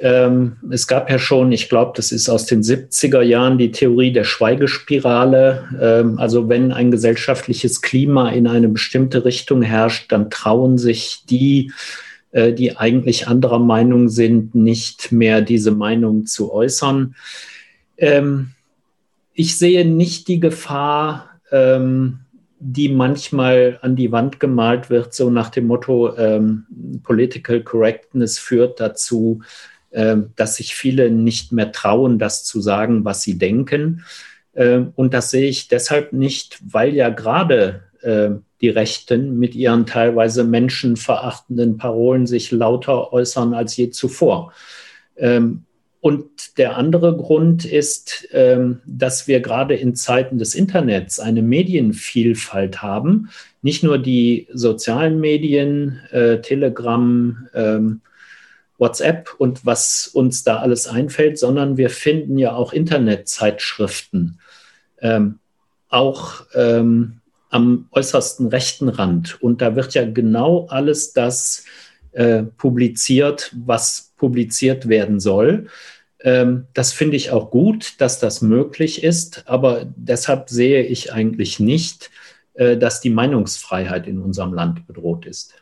Ähm, 0.00 0.56
es 0.70 0.86
gab 0.86 1.10
ja 1.10 1.18
schon, 1.18 1.52
ich 1.52 1.68
glaube, 1.68 1.92
das 1.96 2.12
ist 2.12 2.28
aus 2.28 2.46
den 2.46 2.62
70er 2.62 3.20
Jahren 3.20 3.58
die 3.58 3.70
Theorie 3.70 4.12
der 4.12 4.24
Schweigespirale. 4.24 5.68
Ähm, 5.80 6.18
also 6.18 6.48
wenn 6.48 6.72
ein 6.72 6.90
gesellschaftliches 6.90 7.82
Klima 7.82 8.30
in 8.30 8.46
eine 8.46 8.68
bestimmte 8.68 9.24
Richtung 9.24 9.60
herrscht, 9.62 10.10
dann 10.10 10.30
trauen 10.30 10.78
sich 10.78 11.24
die, 11.28 11.72
äh, 12.32 12.52
die 12.54 12.76
eigentlich 12.76 13.28
anderer 13.28 13.60
Meinung 13.60 14.08
sind, 14.08 14.54
nicht 14.54 15.12
mehr 15.12 15.42
diese 15.42 15.70
Meinung 15.72 16.24
zu 16.24 16.52
äußern. 16.52 17.14
Ähm, 17.98 18.50
ich 19.34 19.58
sehe 19.58 19.84
nicht 19.84 20.26
die 20.28 20.40
Gefahr, 20.40 21.33
ähm, 21.50 22.20
die 22.58 22.88
manchmal 22.88 23.78
an 23.82 23.96
die 23.96 24.10
Wand 24.10 24.40
gemalt 24.40 24.88
wird, 24.88 25.12
so 25.12 25.30
nach 25.30 25.50
dem 25.50 25.66
Motto, 25.66 26.16
ähm, 26.16 26.66
Political 27.02 27.62
Correctness 27.62 28.38
führt 28.38 28.80
dazu, 28.80 29.42
ähm, 29.92 30.30
dass 30.36 30.56
sich 30.56 30.74
viele 30.74 31.10
nicht 31.10 31.52
mehr 31.52 31.72
trauen, 31.72 32.18
das 32.18 32.44
zu 32.44 32.60
sagen, 32.60 33.04
was 33.04 33.22
sie 33.22 33.38
denken. 33.38 34.04
Ähm, 34.54 34.92
und 34.94 35.14
das 35.14 35.30
sehe 35.30 35.48
ich 35.48 35.68
deshalb 35.68 36.12
nicht, 36.12 36.58
weil 36.66 36.94
ja 36.94 37.10
gerade 37.10 37.82
äh, 38.00 38.30
die 38.60 38.70
Rechten 38.70 39.38
mit 39.38 39.54
ihren 39.54 39.84
teilweise 39.84 40.42
menschenverachtenden 40.42 41.76
Parolen 41.76 42.26
sich 42.26 42.50
lauter 42.50 43.12
äußern 43.12 43.52
als 43.52 43.76
je 43.76 43.90
zuvor. 43.90 44.52
Ähm, 45.16 45.64
und 46.04 46.58
der 46.58 46.76
andere 46.76 47.16
Grund 47.16 47.64
ist, 47.64 48.28
ähm, 48.32 48.82
dass 48.84 49.26
wir 49.26 49.40
gerade 49.40 49.74
in 49.74 49.94
Zeiten 49.94 50.36
des 50.36 50.54
Internets 50.54 51.18
eine 51.18 51.40
Medienvielfalt 51.40 52.82
haben. 52.82 53.30
Nicht 53.62 53.82
nur 53.82 53.96
die 53.96 54.46
sozialen 54.52 55.18
Medien, 55.18 56.02
äh, 56.10 56.42
Telegram, 56.42 57.48
ähm, 57.54 58.02
WhatsApp 58.76 59.30
und 59.38 59.64
was 59.64 60.06
uns 60.06 60.44
da 60.44 60.58
alles 60.58 60.86
einfällt, 60.86 61.38
sondern 61.38 61.78
wir 61.78 61.88
finden 61.88 62.36
ja 62.36 62.54
auch 62.54 62.74
Internetzeitschriften, 62.74 64.40
ähm, 65.00 65.38
auch 65.88 66.44
am 66.54 67.88
äußersten 67.92 68.48
rechten 68.48 68.90
Rand. 68.90 69.40
Und 69.40 69.62
da 69.62 69.74
wird 69.74 69.94
ja 69.94 70.04
genau 70.04 70.66
alles 70.68 71.14
das 71.14 71.60
äh, 71.60 71.83
publiziert, 72.56 73.50
was 73.66 74.12
publiziert 74.16 74.88
werden 74.88 75.20
soll. 75.20 75.68
Ähm, 76.24 76.66
das 76.72 76.92
finde 76.92 77.16
ich 77.16 77.30
auch 77.30 77.50
gut, 77.50 78.00
dass 78.00 78.18
das 78.18 78.42
möglich 78.42 79.04
ist, 79.04 79.44
aber 79.46 79.84
deshalb 79.96 80.48
sehe 80.48 80.82
ich 80.82 81.12
eigentlich 81.12 81.60
nicht, 81.60 82.10
äh, 82.54 82.76
dass 82.76 83.00
die 83.00 83.10
Meinungsfreiheit 83.10 84.06
in 84.06 84.18
unserem 84.18 84.54
Land 84.54 84.86
bedroht 84.86 85.26
ist. 85.26 85.54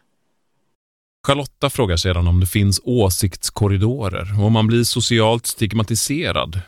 Charlotta 1.26 1.70
frågar 1.70 1.96
sedan 1.96 2.26
om 2.26 2.40
det 2.40 2.46
finns 2.46 2.80
åsiktskorridorer 2.84 4.34
och 4.38 4.44
om 4.44 4.52
man 4.52 4.66
blir 4.66 4.84
socialt 4.84 5.46
stigmatiserad 5.46 6.60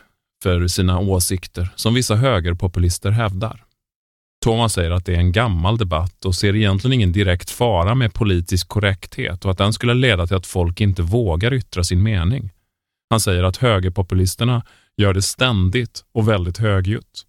för 0.43 0.67
sina 0.67 0.99
åsikter, 0.99 1.69
som 1.75 1.93
vissa 1.93 2.15
högerpopulister 2.15 3.11
hävdar. 3.11 3.64
Thomas 4.45 4.73
säger 4.73 4.91
att 4.91 5.05
det 5.05 5.15
är 5.15 5.19
en 5.19 5.31
gammal 5.31 5.77
debatt 5.77 6.25
och 6.25 6.35
ser 6.35 6.55
egentligen 6.55 6.93
ingen 6.93 7.11
direkt 7.11 7.49
fara 7.49 7.95
med 7.95 8.13
politisk 8.13 8.67
korrekthet 8.67 9.45
och 9.45 9.51
att 9.51 9.57
den 9.57 9.73
skulle 9.73 9.93
leda 9.93 10.27
till 10.27 10.35
att 10.35 10.45
folk 10.47 10.81
inte 10.81 11.01
vågar 11.01 11.53
yttra 11.53 11.83
sin 11.83 12.03
mening. 12.03 12.51
Han 13.09 13.19
säger 13.19 13.43
att 13.43 13.57
högerpopulisterna 13.57 14.65
gör 14.97 15.13
det 15.13 15.21
ständigt 15.21 16.03
och 16.13 16.29
väldigt 16.29 16.57
högljutt. 16.57 17.25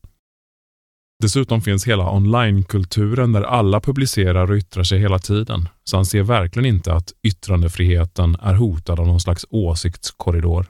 Dessutom 1.23 1.63
finns 1.63 1.87
hela 1.87 2.11
onlinekulturen 2.11 3.33
där 3.33 3.43
alla 3.43 3.81
publicerar 3.81 4.51
och 4.51 4.57
yttrar 4.57 4.85
sig 4.85 4.99
hela 4.99 5.19
tiden, 5.19 5.69
så 5.85 5.97
han 5.97 6.07
ser 6.07 6.23
verkligen 6.23 6.67
inte 6.67 6.95
att 6.95 7.13
yttrandefriheten 7.23 8.37
är 8.43 8.55
hotad 8.55 9.01
av 9.01 9.07
någon 9.07 9.21
slags 9.21 9.47
åsiktskorridor. 9.51 10.67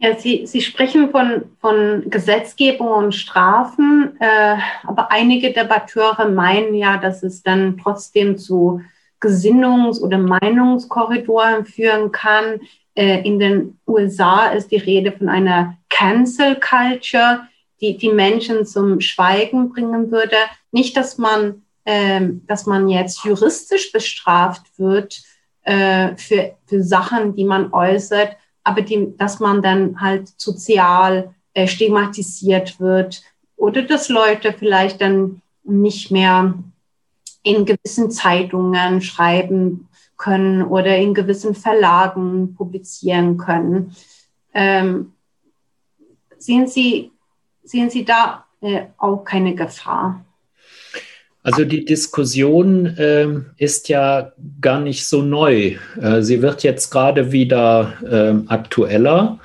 Ja, 0.00 0.16
Sie, 0.16 0.46
Sie 0.46 0.60
sprechen 0.60 1.10
von, 1.10 1.44
von 1.60 2.08
Gesetzgebung 2.08 2.88
und 2.88 3.14
Strafen, 3.14 4.16
äh, 4.20 4.56
aber 4.84 5.10
einige 5.10 5.52
Debatteure 5.52 6.28
meinen 6.28 6.74
ja, 6.74 6.98
dass 6.98 7.24
es 7.24 7.42
dann 7.42 7.78
trotzdem 7.78 8.38
zu 8.38 8.80
Gesinnungs- 9.20 10.00
oder 10.00 10.18
Meinungskorridoren 10.18 11.64
führen 11.64 12.12
kann. 12.12 12.60
Äh, 12.94 13.22
in 13.26 13.40
den 13.40 13.80
USA 13.88 14.46
ist 14.50 14.70
die 14.70 14.76
Rede 14.76 15.10
von 15.10 15.28
einer 15.28 15.76
Cancel 15.90 16.60
Culture, 16.60 17.48
die 17.80 17.96
die 17.96 18.12
Menschen 18.12 18.66
zum 18.66 19.00
Schweigen 19.00 19.70
bringen 19.70 20.12
würde. 20.12 20.36
Nicht, 20.70 20.96
dass 20.96 21.18
man, 21.18 21.62
äh, 21.84 22.20
dass 22.46 22.66
man 22.66 22.88
jetzt 22.88 23.24
juristisch 23.24 23.90
bestraft 23.90 24.78
wird 24.78 25.20
äh, 25.62 26.14
für, 26.16 26.54
für 26.66 26.84
Sachen, 26.84 27.34
die 27.34 27.44
man 27.44 27.72
äußert, 27.72 28.36
aber 28.68 28.82
die, 28.82 29.16
dass 29.16 29.40
man 29.40 29.62
dann 29.62 29.98
halt 29.98 30.28
sozial 30.36 31.34
äh, 31.54 31.66
stigmatisiert 31.66 32.78
wird 32.78 33.22
oder 33.56 33.80
dass 33.80 34.10
Leute 34.10 34.52
vielleicht 34.52 35.00
dann 35.00 35.40
nicht 35.64 36.10
mehr 36.10 36.52
in 37.42 37.64
gewissen 37.64 38.10
Zeitungen 38.10 39.00
schreiben 39.00 39.88
können 40.18 40.62
oder 40.62 40.98
in 40.98 41.14
gewissen 41.14 41.54
Verlagen 41.54 42.54
publizieren 42.54 43.38
können. 43.38 43.96
Ähm, 44.52 45.14
sehen, 46.36 46.66
Sie, 46.66 47.10
sehen 47.62 47.88
Sie 47.88 48.04
da 48.04 48.44
äh, 48.60 48.82
auch 48.98 49.24
keine 49.24 49.54
Gefahr? 49.54 50.22
Also 51.42 51.64
die 51.64 51.84
Diskussion 51.84 52.86
äh, 52.86 53.28
ist 53.56 53.88
ja 53.88 54.32
gar 54.60 54.80
nicht 54.80 55.06
so 55.06 55.22
neu. 55.22 55.76
Äh, 56.00 56.22
sie 56.22 56.42
wird 56.42 56.62
jetzt 56.62 56.90
gerade 56.90 57.32
wieder 57.32 57.94
ähm, 58.10 58.44
aktueller. 58.48 59.38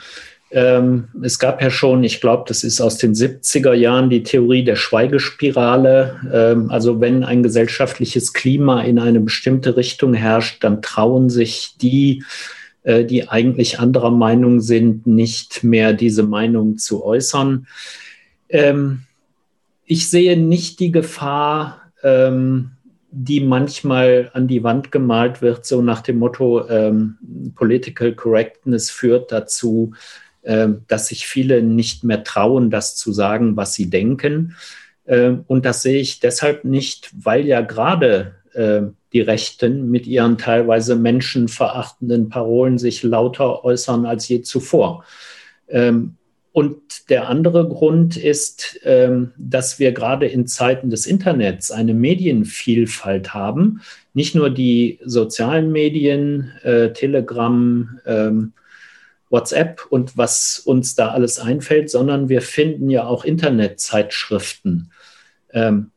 Ähm, 0.54 1.08
es 1.24 1.40
gab 1.40 1.62
ja 1.64 1.72
schon, 1.72 2.04
ich 2.04 2.22
glaube, 2.22 2.44
das 2.48 2.64
ist 2.64 2.80
aus 2.80 2.98
den 2.98 3.16
70er 3.16 3.74
Jahren 3.74 4.12
die 4.12 4.22
Theorie 4.22 4.64
der 4.64 4.76
Schweigespirale. 4.76 6.20
Ähm, 6.32 6.70
also 6.70 7.02
wenn 7.02 7.24
ein 7.24 7.42
gesellschaftliches 7.42 8.34
Klima 8.34 8.82
in 8.82 9.00
eine 9.00 9.20
bestimmte 9.20 9.78
Richtung 9.78 10.14
herrscht, 10.14 10.64
dann 10.64 10.84
trauen 10.84 11.32
sich 11.32 11.76
die, 11.82 12.24
äh, 12.84 13.04
die 13.04 13.30
eigentlich 13.30 13.80
anderer 13.80 14.12
Meinung 14.12 14.62
sind, 14.62 15.08
nicht 15.08 15.64
mehr 15.64 15.94
diese 15.94 16.24
Meinung 16.24 16.78
zu 16.78 17.04
äußern. 17.04 17.66
Ähm, 18.50 19.04
ich 19.86 20.08
sehe 20.10 20.38
nicht 20.38 20.80
die 20.80 20.92
Gefahr, 20.92 21.83
ähm, 22.04 22.72
die 23.12 23.42
manchmal 23.42 24.32
an 24.34 24.48
die 24.48 24.64
Wand 24.64 24.92
gemalt 24.92 25.42
wird, 25.42 25.66
so 25.66 25.82
nach 25.82 26.02
dem 26.02 26.20
Motto, 26.20 26.68
ähm, 26.68 27.18
Political 27.56 28.14
Correctness 28.14 28.90
führt 28.90 29.32
dazu, 29.32 29.94
ähm, 30.44 30.84
dass 30.88 31.08
sich 31.08 31.28
viele 31.28 31.62
nicht 31.62 32.04
mehr 32.04 32.24
trauen, 32.24 32.70
das 32.70 32.96
zu 32.96 33.14
sagen, 33.14 33.56
was 33.56 33.76
sie 33.76 33.90
denken. 33.90 34.56
Ähm, 35.06 35.44
und 35.48 35.66
das 35.66 35.84
sehe 35.84 36.00
ich 36.00 36.20
deshalb 36.20 36.66
nicht, 36.66 37.12
weil 37.18 37.46
ja 37.46 37.62
gerade 37.62 38.36
ähm, 38.56 38.96
die 39.14 39.22
Rechten 39.22 39.90
mit 39.92 40.08
ihren 40.08 40.38
teilweise 40.38 40.96
menschenverachtenden 40.96 42.30
Parolen 42.30 42.80
sich 42.80 43.04
lauter 43.04 43.64
äußern 43.64 44.06
als 44.06 44.28
je 44.28 44.42
zuvor. 44.42 45.06
Und 46.54 47.10
der 47.10 47.28
andere 47.28 47.68
Grund 47.68 48.16
ist, 48.16 48.80
dass 49.38 49.80
wir 49.80 49.92
gerade 49.92 50.28
in 50.28 50.48
Zeiten 50.48 50.90
des 50.92 51.08
Internets 51.08 51.72
eine 51.72 51.94
Medienvielfalt 51.94 53.34
haben. 53.34 53.82
Nicht 54.14 54.36
nur 54.36 54.52
die 54.52 55.00
sozialen 55.04 55.72
Medien, 55.72 56.52
äh, 56.62 56.94
Telegram, 56.94 58.00
WhatsApp 59.34 59.82
und 59.90 60.16
was 60.16 60.60
uns 60.60 60.94
da 60.94 61.10
alles 61.10 61.40
einfällt, 61.40 61.90
sondern 61.90 62.30
wir 62.30 62.42
finden 62.42 62.92
ja 62.92 63.06
auch 63.06 63.26
Internetzeitschriften, 63.26 64.92
ähm, 65.52 65.90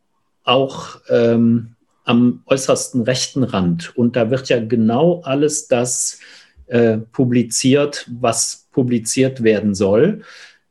auch 0.43 1.01
ähm, 1.11 1.77
am 2.05 2.43
äußersten 2.47 3.03
rechten 3.03 3.45
Rand. 3.45 3.95
Und 3.95 4.17
da 4.17 4.31
wird 4.31 4.49
ja 4.49 4.65
genau 4.65 5.21
alles 5.23 5.69
das 5.69 6.19
äh, 6.67 6.99
publiziert, 6.99 8.07
was 8.21 8.69
publiziert 8.73 9.43
werden 9.43 9.75
soll. 9.75 10.23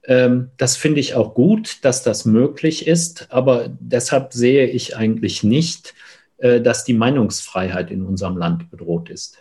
Ähm, 0.08 0.50
das 0.58 0.78
finde 0.78 1.00
ich 1.00 1.16
auch 1.16 1.34
gut, 1.34 1.78
dass 1.82 2.04
das 2.04 2.26
möglich 2.26 2.88
ist, 2.88 3.28
aber 3.32 3.68
deshalb 3.80 4.34
sehe 4.34 4.68
ich 4.68 4.98
eigentlich 4.98 5.44
nicht, 5.44 5.94
äh, 6.38 6.62
dass 6.62 6.86
die 6.86 6.94
Meinungsfreiheit 6.94 7.92
in 7.92 8.04
unserem 8.04 8.38
Land 8.38 8.70
bedroht 8.72 9.10
ist. 9.10 9.38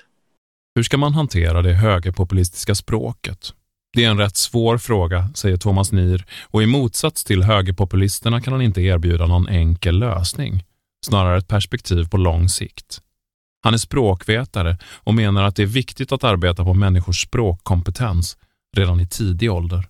Hur 0.77 0.85
ska 0.85 0.97
man 0.97 1.15
hantera 1.15 1.63
det 1.63 1.75
högerpopulistiska 1.75 2.75
språket? 2.75 3.55
Det 3.95 4.05
är 4.05 4.11
en 4.11 4.19
rätt 4.19 4.37
svår 4.37 4.79
fråga, 4.79 5.31
säger 5.35 5.57
Thomas 5.57 5.93
Nier 5.93 6.25
och 6.51 6.63
i 6.63 6.67
motsats 6.67 7.25
till 7.25 7.43
högerpopulisterna 7.43 8.41
kan 8.41 8.53
han 8.53 8.63
inte 8.63 8.81
erbjuda 8.81 9.27
någon 9.27 9.49
enkel 9.49 9.99
lösning, 9.99 10.65
snarare 11.07 11.39
ett 11.39 11.49
perspektiv 11.49 12.09
på 12.09 12.17
lång 12.17 12.49
sikt. 12.49 13.01
Han 13.65 13.75
är 13.75 13.79
språkvetare 13.79 14.79
och 15.05 15.15
menar 15.15 15.43
att 15.43 15.57
det 15.57 15.63
är 15.63 15.67
viktigt 15.67 16.13
att 16.13 16.25
arbeta 16.25 16.65
på 16.65 16.75
människors 16.75 17.23
språkkompetens 17.23 18.37
redan 18.77 19.01
i 19.01 19.07
tidig 19.07 19.53
ålder. 19.53 19.89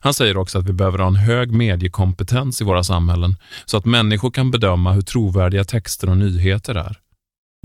Han 0.00 0.14
säger 0.14 0.36
också 0.36 0.58
att 0.58 0.68
vi 0.68 0.72
behöver 0.72 0.98
ha 0.98 1.06
en 1.06 1.16
hög 1.16 1.52
mediekompetens 1.52 2.60
i 2.60 2.64
våra 2.64 2.84
samhällen 2.84 3.36
så 3.64 3.76
att 3.76 3.84
människor 3.84 4.30
kan 4.30 4.50
bedöma 4.50 4.92
hur 4.92 5.02
trovärdiga 5.02 5.64
texter 5.64 6.10
och 6.10 6.16
nyheter 6.16 6.74
är. 6.74 6.98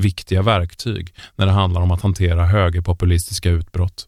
Viktiga 0.01 0.41
verktyg 0.41 1.13
när 1.35 1.45
det 1.45 1.51
handlar 1.51 1.81
om 1.81 1.91
att 1.91 2.01
hantera 2.01 2.45
högerpopulistiska 2.45 3.49
utbrott. 3.49 4.07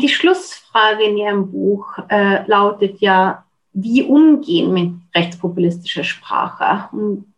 Die 0.00 0.08
Schlussfrage 0.08 1.02
in 1.02 1.18
Ihrem 1.18 1.50
Buch 1.52 2.12
äh, 2.12 2.48
lautet 2.48 2.96
ja, 3.00 3.44
wie 3.72 4.02
umgehen 4.08 4.74
mit 4.74 4.92
rechtspopulistischer 5.14 6.04
Sprache? 6.04 6.82
Und 6.92 7.33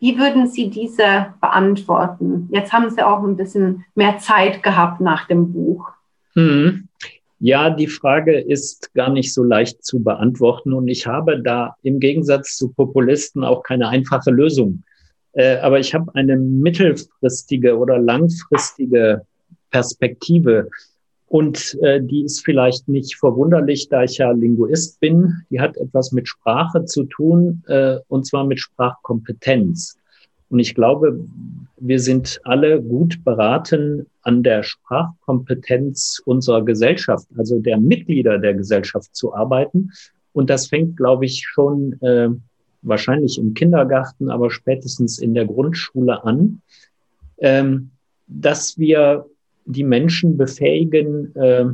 wie 0.00 0.18
würden 0.18 0.48
Sie 0.48 0.70
diese 0.70 1.34
beantworten? 1.40 2.48
Jetzt 2.50 2.72
haben 2.72 2.90
Sie 2.90 3.02
auch 3.02 3.22
ein 3.22 3.36
bisschen 3.36 3.84
mehr 3.94 4.18
Zeit 4.18 4.62
gehabt 4.62 5.00
nach 5.00 5.28
dem 5.28 5.52
Buch. 5.52 5.88
Hm. 6.32 6.88
Ja, 7.38 7.70
die 7.70 7.86
Frage 7.86 8.38
ist 8.38 8.92
gar 8.94 9.10
nicht 9.10 9.32
so 9.32 9.42
leicht 9.42 9.84
zu 9.84 10.02
beantworten 10.02 10.72
und 10.72 10.88
ich 10.88 11.06
habe 11.06 11.42
da 11.42 11.76
im 11.82 12.00
Gegensatz 12.00 12.56
zu 12.56 12.70
Populisten 12.72 13.44
auch 13.44 13.62
keine 13.62 13.88
einfache 13.88 14.30
Lösung. 14.30 14.82
Äh, 15.32 15.56
aber 15.58 15.78
ich 15.78 15.94
habe 15.94 16.14
eine 16.14 16.36
mittelfristige 16.36 17.78
oder 17.78 17.98
langfristige 17.98 19.22
Perspektive 19.70 20.68
und 21.30 21.78
äh, 21.82 22.02
die 22.02 22.24
ist 22.24 22.44
vielleicht 22.44 22.88
nicht 22.88 23.14
verwunderlich, 23.14 23.88
da 23.88 24.02
ich 24.02 24.18
ja 24.18 24.32
Linguist 24.32 24.98
bin. 24.98 25.32
Die 25.48 25.60
hat 25.60 25.76
etwas 25.76 26.10
mit 26.10 26.26
Sprache 26.26 26.86
zu 26.86 27.04
tun 27.04 27.62
äh, 27.68 27.98
und 28.08 28.26
zwar 28.26 28.44
mit 28.44 28.58
Sprachkompetenz. 28.58 29.96
Und 30.48 30.58
ich 30.58 30.74
glaube, 30.74 31.20
wir 31.76 32.00
sind 32.00 32.40
alle 32.42 32.82
gut 32.82 33.22
beraten, 33.22 34.06
an 34.22 34.42
der 34.42 34.64
Sprachkompetenz 34.64 36.20
unserer 36.24 36.64
Gesellschaft, 36.64 37.28
also 37.36 37.60
der 37.60 37.78
Mitglieder 37.78 38.38
der 38.38 38.54
Gesellschaft 38.54 39.14
zu 39.14 39.32
arbeiten. 39.32 39.92
Und 40.32 40.50
das 40.50 40.66
fängt, 40.66 40.96
glaube 40.96 41.26
ich, 41.26 41.46
schon 41.46 41.92
äh, 42.02 42.30
wahrscheinlich 42.82 43.38
im 43.38 43.54
Kindergarten, 43.54 44.30
aber 44.30 44.50
spätestens 44.50 45.20
in 45.20 45.34
der 45.34 45.46
Grundschule 45.46 46.24
an, 46.24 46.60
ähm, 47.38 47.90
dass 48.26 48.76
wir 48.78 49.26
die 49.72 49.84
Menschen 49.84 50.36
befähigen, 50.36 51.34
äh, 51.36 51.64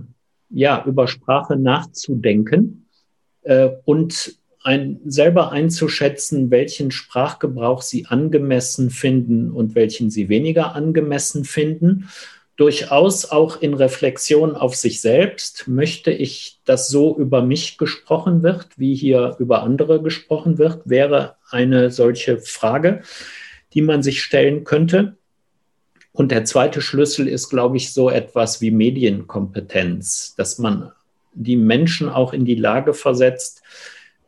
ja, 0.50 0.84
über 0.86 1.08
Sprache 1.08 1.56
nachzudenken 1.56 2.86
äh, 3.42 3.70
und 3.84 4.38
ein, 4.62 5.00
selber 5.04 5.52
einzuschätzen, 5.52 6.50
welchen 6.50 6.90
Sprachgebrauch 6.90 7.82
sie 7.82 8.06
angemessen 8.06 8.90
finden 8.90 9.50
und 9.50 9.74
welchen 9.74 10.10
sie 10.10 10.28
weniger 10.28 10.74
angemessen 10.74 11.44
finden. 11.44 12.08
Durchaus 12.56 13.30
auch 13.30 13.60
in 13.60 13.74
Reflexion 13.74 14.56
auf 14.56 14.74
sich 14.74 15.00
selbst 15.02 15.68
möchte 15.68 16.10
ich, 16.10 16.60
dass 16.64 16.88
so 16.88 17.16
über 17.16 17.42
mich 17.42 17.76
gesprochen 17.76 18.42
wird, 18.42 18.68
wie 18.76 18.94
hier 18.94 19.36
über 19.38 19.62
andere 19.62 20.02
gesprochen 20.02 20.58
wird, 20.58 20.80
wäre 20.84 21.36
eine 21.50 21.90
solche 21.90 22.38
Frage, 22.38 23.02
die 23.74 23.82
man 23.82 24.02
sich 24.02 24.22
stellen 24.22 24.64
könnte. 24.64 25.16
Und 26.16 26.32
der 26.32 26.46
zweite 26.46 26.80
Schlüssel 26.80 27.28
ist, 27.28 27.50
glaube 27.50 27.76
ich, 27.76 27.92
so 27.92 28.08
etwas 28.08 28.62
wie 28.62 28.70
Medienkompetenz, 28.70 30.34
dass 30.36 30.58
man 30.58 30.90
die 31.34 31.56
Menschen 31.56 32.08
auch 32.08 32.32
in 32.32 32.46
die 32.46 32.54
Lage 32.54 32.94
versetzt, 32.94 33.62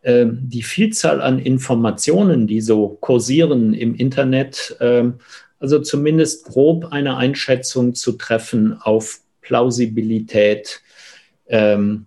ähm, 0.03 0.39
die 0.43 0.63
Vielzahl 0.63 1.23
an 1.23 1.39
Informationen, 1.39 2.47
die 2.47 2.61
so 2.61 2.99
kursieren 3.01 3.73
im 3.73 3.95
Internet, 3.95 4.77
ähm, 4.81 5.15
also 5.61 5.79
zumindest 5.79 6.45
grob 6.45 6.93
eine 6.93 7.17
Einschätzung 7.17 7.95
zu 7.95 8.13
treffen 8.13 8.79
auf 8.83 9.21
Plausibilität 9.41 10.83
ähm, 11.47 12.05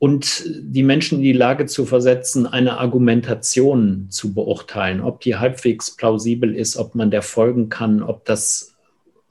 und 0.00 0.42
die 0.60 0.82
Menschen 0.82 1.18
in 1.18 1.24
die 1.24 1.32
Lage 1.32 1.66
zu 1.66 1.86
versetzen, 1.86 2.48
eine 2.48 2.78
Argumentation 2.78 4.08
zu 4.10 4.34
beurteilen, 4.34 5.00
ob 5.00 5.20
die 5.20 5.36
halbwegs 5.36 5.92
plausibel 5.92 6.56
ist, 6.56 6.76
ob 6.76 6.96
man 6.96 7.12
der 7.12 7.22
folgen 7.22 7.68
kann, 7.68 8.02
ob 8.02 8.24
das 8.24 8.71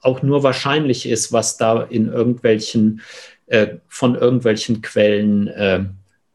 auch 0.02 0.22
nur 0.22 0.42
wahrscheinlich 0.42 1.08
ist, 1.08 1.32
was 1.32 1.56
da 1.56 1.82
in 1.82 2.08
irgendwelchen, 2.08 3.00
äh, 3.46 3.76
von 3.88 4.14
irgendwelchen 4.14 4.82
Quellen 4.82 5.48
äh, 5.48 5.84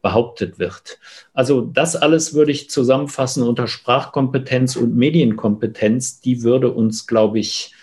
behauptet 0.02 0.58
wird. 0.58 0.98
Also 1.34 1.60
das 1.60 1.96
alles 1.96 2.34
würde 2.34 2.52
ich 2.52 2.70
zusammenfassen 2.70 3.42
unter 3.42 3.66
Sprachkompetenz 3.66 4.76
und 4.76 4.96
Medienkompetenz. 4.96 6.20
Die 6.20 6.42
würde 6.42 6.70
uns, 6.70 7.06
glaube 7.06 7.38
ich, 7.38 7.74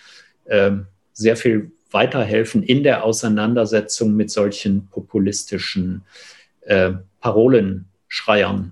ähm, 0.48 0.88
sehr 1.14 1.38
viel 1.38 1.72
weiterhelfen 1.92 2.64
in 2.64 2.84
der 2.84 3.04
Auseinandersetzung 3.04 4.16
mit 4.16 4.32
solchen 4.32 4.88
populistischen 4.88 6.04
äh, 6.62 6.94
Parolenschreiern. 7.22 8.72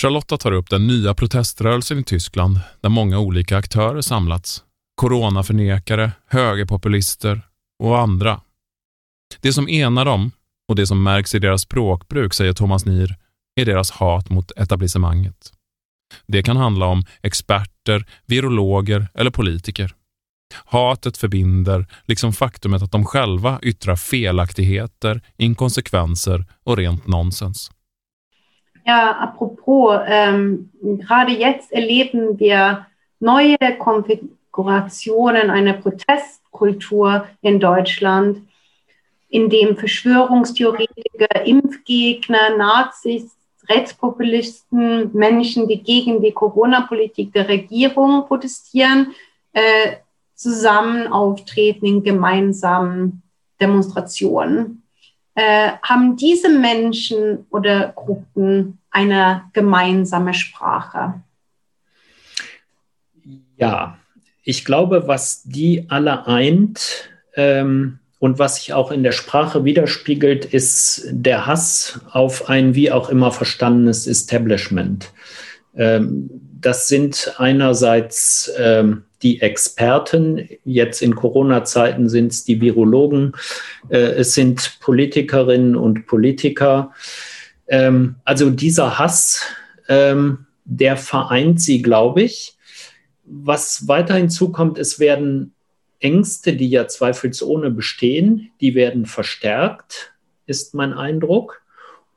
Charlotta 0.00 0.36
tar 0.36 0.52
upp 0.52 0.68
den 0.68 0.86
nya 0.86 1.14
proteströrelsen 1.14 1.98
i 1.98 2.04
Tyskland 2.04 2.58
där 2.80 2.88
många 2.88 3.18
olika 3.18 3.56
aktörer 3.56 4.00
samlats. 4.00 4.64
Coronaförnekare, 5.02 6.12
högerpopulister 6.26 7.40
och 7.78 7.98
andra. 7.98 8.40
Det 9.40 9.52
som 9.52 9.68
enar 9.68 10.04
dem 10.04 10.30
och 10.68 10.76
det 10.76 10.86
som 10.86 11.02
märks 11.02 11.34
i 11.34 11.38
deras 11.38 11.62
språkbruk, 11.62 12.34
säger 12.34 12.52
Thomas 12.52 12.86
Nier, 12.86 13.16
är 13.60 13.64
deras 13.64 13.90
hat 13.90 14.30
mot 14.30 14.50
etablissemanget. 14.50 15.52
Det 16.26 16.42
kan 16.42 16.56
handla 16.56 16.86
om 16.86 17.02
experter, 17.22 18.04
virologer 18.26 19.06
eller 19.14 19.30
politiker. 19.30 19.94
Hatet 20.64 21.16
förbinder, 21.16 21.86
liksom 22.04 22.32
faktumet 22.32 22.82
att 22.82 22.92
de 22.92 23.04
själva 23.04 23.58
yttrar 23.62 23.96
felaktigheter, 23.96 25.20
inkonsekvenser 25.36 26.44
och 26.64 26.76
rent 26.76 27.06
nonsens. 27.06 27.70
Ja, 28.84 29.14
apropå, 29.14 30.04
ähm, 30.08 30.70
gerade 30.82 31.32
jetzt 31.32 31.72
erleben 31.72 32.36
wir 32.38 32.84
neue 33.20 33.76
Konfigurationen 34.52 35.50
einer 35.50 35.72
Protestkultur 35.72 37.26
in 37.40 37.58
Deutschland, 37.58 38.46
in 39.28 39.48
dem 39.48 39.76
Verschwörungstheoretiker, 39.76 41.44
Impfgegner, 41.46 42.56
Nazis, 42.56 43.34
Rechtspopulisten, 43.68 45.10
Menschen, 45.14 45.68
die 45.68 45.82
gegen 45.82 46.20
die 46.20 46.32
Corona-Politik 46.32 47.32
der 47.32 47.48
Regierung 47.48 48.26
protestieren, 48.26 49.14
äh, 49.52 49.96
zusammen 50.34 51.06
auftreten 51.06 51.86
in 51.86 52.02
gemeinsamen 52.02 53.22
Demonstrationen. 53.60 54.82
Äh, 55.34 55.72
haben 55.82 56.16
diese 56.16 56.50
Menschen 56.50 57.46
oder 57.48 57.92
Gruppen 57.94 58.78
eine 58.90 59.44
gemeinsame 59.54 60.34
Sprache? 60.34 61.22
Ja, 63.56 63.96
ich 64.42 64.64
glaube, 64.64 65.06
was 65.06 65.42
die 65.44 65.86
alle 65.88 66.26
eint, 66.26 67.08
ähm, 67.34 67.98
und 68.22 68.38
was 68.38 68.54
sich 68.54 68.72
auch 68.72 68.92
in 68.92 69.02
der 69.02 69.10
Sprache 69.10 69.64
widerspiegelt, 69.64 70.44
ist 70.44 71.08
der 71.10 71.44
Hass 71.44 71.98
auf 72.12 72.48
ein 72.48 72.76
wie 72.76 72.92
auch 72.92 73.08
immer 73.08 73.32
verstandenes 73.32 74.06
Establishment. 74.06 75.10
Ähm, 75.76 76.30
das 76.60 76.86
sind 76.86 77.34
einerseits 77.38 78.48
ähm, 78.56 79.02
die 79.22 79.40
Experten, 79.40 80.48
jetzt 80.64 81.02
in 81.02 81.16
Corona-Zeiten 81.16 82.08
sind 82.08 82.30
es 82.30 82.44
die 82.44 82.60
Virologen, 82.60 83.32
äh, 83.88 83.98
es 83.98 84.34
sind 84.34 84.78
Politikerinnen 84.78 85.74
und 85.74 86.06
Politiker. 86.06 86.92
Ähm, 87.66 88.14
also 88.24 88.50
dieser 88.50 89.00
Hass, 89.00 89.42
der 89.88 90.96
vereint 90.96 91.60
sie, 91.60 91.82
glaube 91.82 92.22
ich. 92.22 92.56
Was 93.34 93.88
weiter 93.88 94.14
hinzukommt, 94.14 94.78
es 94.78 94.98
werden 94.98 95.54
Ängste, 96.00 96.54
die 96.54 96.68
ja 96.68 96.86
zweifelsohne 96.86 97.70
bestehen, 97.70 98.50
die 98.60 98.74
werden 98.74 99.06
verstärkt, 99.06 100.12
ist 100.46 100.74
mein 100.74 100.92
Eindruck. 100.92 101.62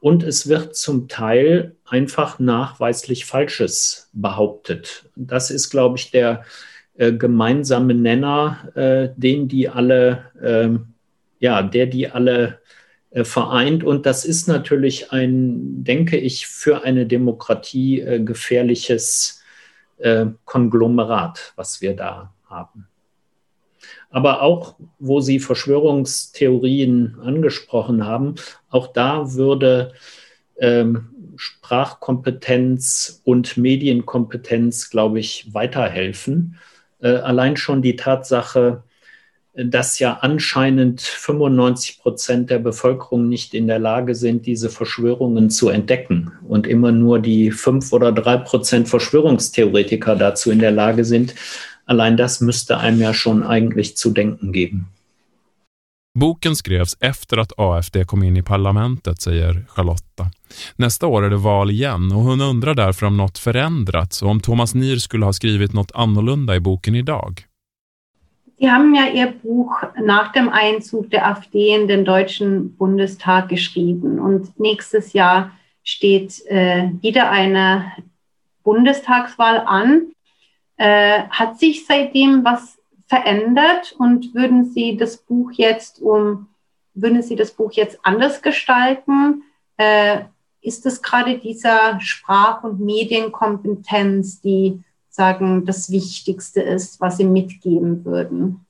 Und 0.01 0.23
es 0.23 0.49
wird 0.49 0.75
zum 0.75 1.07
Teil 1.07 1.75
einfach 1.85 2.37
nachweislich 2.37 3.25
Falsches 3.25 4.09
behauptet. 4.13 5.09
Das 5.15 5.49
ist, 5.49 5.69
glaube 5.69 5.97
ich, 5.97 6.11
der 6.11 6.43
äh, 6.97 7.13
gemeinsame 7.13 7.93
Nenner, 7.93 8.69
äh, 8.75 9.09
den 9.15 9.47
die 9.47 9.69
alle, 9.69 10.25
äh, 10.41 10.77
ja, 11.39 11.61
der 11.63 11.85
die 11.87 12.09
alle 12.09 12.59
äh, 13.11 13.23
vereint. 13.23 13.83
Und 13.83 14.05
das 14.05 14.25
ist 14.25 14.47
natürlich 14.47 15.11
ein, 15.11 15.83
denke 15.83 16.17
ich, 16.17 16.47
für 16.47 16.83
eine 16.83 17.05
Demokratie 17.05 18.01
äh, 18.01 18.19
gefährliches 18.19 19.41
äh, 19.97 20.25
Konglomerat, 20.45 21.53
was 21.55 21.81
wir 21.81 21.95
da 21.95 22.33
haben. 22.49 22.87
Aber 24.09 24.41
auch, 24.41 24.75
wo 24.99 25.19
Sie 25.19 25.39
Verschwörungstheorien 25.39 27.19
angesprochen 27.21 28.05
haben, 28.05 28.35
auch 28.69 28.87
da 28.87 29.33
würde 29.33 29.93
ähm, 30.57 31.09
Sprachkompetenz 31.35 33.21
und 33.25 33.57
Medienkompetenz, 33.57 34.89
glaube 34.89 35.19
ich, 35.19 35.53
weiterhelfen. 35.53 36.57
Äh, 36.99 37.15
allein 37.17 37.57
schon 37.57 37.81
die 37.81 37.97
Tatsache, 37.97 38.83
dass 39.55 39.99
ja 39.99 40.17
anscheinend 40.21 41.01
95 41.01 41.99
Prozent 41.99 42.49
der 42.49 42.59
Bevölkerung 42.59 43.29
nicht 43.29 43.53
in 43.53 43.67
der 43.67 43.79
Lage 43.79 44.13
sind, 44.13 44.45
diese 44.45 44.69
Verschwörungen 44.69 45.49
zu 45.49 45.69
entdecken 45.69 46.33
und 46.47 46.67
immer 46.67 46.91
nur 46.91 47.19
die 47.19 47.51
fünf 47.51 47.93
oder 47.93 48.11
drei 48.11 48.37
Prozent 48.37 48.89
Verschwörungstheoretiker 48.89 50.15
dazu 50.15 50.51
in 50.51 50.59
der 50.59 50.71
Lage 50.71 51.05
sind. 51.05 51.35
Allein 51.85 52.17
das 52.17 52.41
müsste 52.41 52.79
einem 52.79 52.99
ja 52.99 53.13
schon 53.13 53.43
eigentlich 53.43 53.95
zu 53.95 54.11
denken 54.11 54.51
geben. 54.51 54.87
Boken 56.17 56.55
skrevs 56.55 56.97
efter 56.99 57.37
att 57.37 57.59
AFD 57.59 58.05
kom 58.05 58.23
in 58.23 58.37
i 58.37 58.43
parlamentet, 58.43 59.21
säger 59.21 59.65
Charlotta. 59.69 60.31
Nästa 60.75 61.07
år 61.07 61.25
är 61.25 61.29
det 61.29 61.37
val 61.37 61.71
igen 61.71 62.11
och 62.11 62.21
hon 62.21 62.41
undrar 62.41 62.73
därför 62.73 63.05
om 63.05 63.17
något 63.17 63.37
förändrats 63.37 64.21
och 64.21 64.29
om 64.29 64.39
Thomas 64.39 64.75
Nier 64.75 64.97
skulle 64.97 65.25
ha 65.25 65.33
skrivit 65.33 65.73
något 65.73 65.91
annorlunda 65.93 66.55
i 66.55 66.59
boken 66.59 66.95
idag. 66.95 67.45
Sie 68.57 68.71
haben 68.71 68.95
ja 68.95 69.07
Ihr 69.07 69.27
Buch 69.27 69.83
nach 70.01 70.31
dem 70.31 70.47
Einzug 70.49 71.09
der 71.09 71.27
AfD 71.27 71.75
in 71.75 71.87
den 71.87 72.05
Deutschen 72.05 72.75
Bundestag 72.77 73.49
geschrieben 73.49 74.19
und 74.19 74.57
nächstes 74.59 75.11
Jahr 75.13 75.51
steht 75.83 76.45
äh, 76.47 76.89
wieder 77.01 77.29
eine 77.29 77.91
Bundestagswahl 78.63 79.59
an. 79.65 80.13
Äh, 80.77 81.23
hat 81.29 81.59
sich 81.59 81.85
seitdem 81.85 82.45
was 82.45 82.77
verändert 83.07 83.93
und 83.97 84.33
würden 84.33 84.65
Sie 84.65 84.95
das 84.95 85.17
Buch 85.17 85.51
jetzt 85.53 86.01
um, 86.01 86.47
würden 86.93 87.21
Sie 87.21 87.35
das 87.35 87.51
Buch 87.51 87.73
jetzt 87.73 87.99
anders 88.03 88.41
gestalten? 88.41 89.43
Äh, 89.77 90.21
ist 90.61 90.85
es 90.85 91.01
gerade 91.01 91.37
dieser 91.37 91.99
Sprach- 91.99 92.63
und 92.63 92.79
Medienkompetenz, 92.79 94.41
die 94.41 94.81
sagen, 95.15 95.65
das 95.65 95.89
Wichtigste 95.89 96.61
ist, 96.61 96.99
was 97.01 97.17
Sie 97.17 97.25
mitgeben 97.25 98.05
würden? 98.05 98.65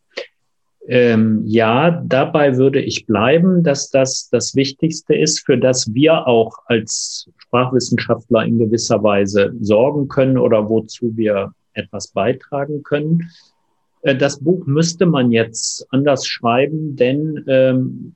Ähm, 0.87 1.41
ja, 1.45 2.03
dabei 2.05 2.57
würde 2.57 2.79
ich 2.79 3.07
bleiben, 3.07 3.63
dass 3.63 3.89
das 3.89 4.29
das 4.29 4.55
Wichtigste 4.55 5.15
ist, 5.15 5.43
für 5.43 5.57
das 5.57 5.91
wir 5.93 6.27
auch 6.27 6.59
als 6.67 7.27
Sprachwissenschaftler 7.37 8.45
in 8.45 8.59
gewisser 8.59 9.01
Weise 9.01 9.53
sorgen 9.59 10.07
können 10.07 10.37
oder 10.37 10.69
wozu 10.69 11.17
wir 11.17 11.53
etwas 11.73 12.09
beitragen 12.09 12.83
können. 12.83 13.31
Äh, 14.01 14.15
das 14.15 14.39
Buch 14.39 14.65
müsste 14.67 15.07
man 15.07 15.31
jetzt 15.31 15.87
anders 15.89 16.27
schreiben, 16.27 16.95
denn 16.95 17.43
ähm, 17.47 18.15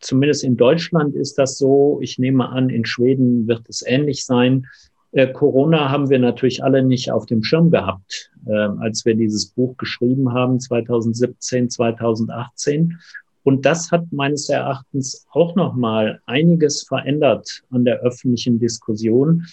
zumindest 0.00 0.44
in 0.44 0.56
Deutschland 0.56 1.14
ist 1.14 1.38
das 1.38 1.56
so. 1.56 2.00
Ich 2.02 2.18
nehme 2.18 2.48
an, 2.50 2.68
in 2.68 2.84
Schweden 2.84 3.48
wird 3.48 3.68
es 3.68 3.82
ähnlich 3.86 4.26
sein. 4.26 4.66
Äh, 5.12 5.32
Corona 5.32 5.90
haben 5.90 6.10
wir 6.10 6.18
natürlich 6.18 6.62
alle 6.62 6.82
nicht 6.82 7.10
auf 7.10 7.26
dem 7.26 7.42
Schirm 7.42 7.70
gehabt, 7.70 8.30
äh, 8.46 8.52
als 8.52 9.04
wir 9.04 9.14
dieses 9.14 9.46
Buch 9.46 9.76
geschrieben 9.76 10.32
haben, 10.32 10.60
2017, 10.60 11.70
2018. 11.70 12.98
Und 13.42 13.64
das 13.64 13.90
hat 13.90 14.04
meines 14.12 14.48
Erachtens 14.48 15.26
auch 15.32 15.56
noch 15.56 15.74
mal 15.74 16.20
einiges 16.26 16.82
verändert 16.82 17.62
an 17.70 17.84
der 17.84 18.00
öffentlichen 18.00 18.58
Diskussion. 18.58 19.46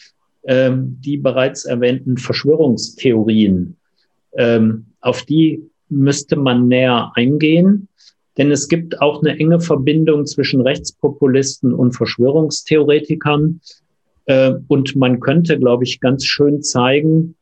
Ähm, 0.43 0.97
die 1.01 1.17
bereits 1.17 1.65
erwähnten 1.65 2.17
Verschwörungstheorien, 2.17 3.75
ähm, 4.37 4.85
auf 5.01 5.23
die 5.23 5.61
müsste 5.89 6.37
man 6.37 6.67
näher 6.67 7.11
eingehen. 7.15 7.89
Denn 8.37 8.51
es 8.51 8.67
gibt 8.67 9.01
auch 9.01 9.21
eine 9.21 9.37
enge 9.39 9.59
Verbindung 9.59 10.25
zwischen 10.25 10.61
Rechtspopulisten 10.61 11.73
und 11.73 11.93
Verschwörungstheoretikern. 11.93 13.59
Äh, 14.27 14.53
und 14.67 14.95
man 14.95 15.19
könnte, 15.19 15.57
glaube 15.57 15.83
ich, 15.83 15.99
ganz 15.99 16.25
schön 16.25 16.61
zeigen, 16.61 17.35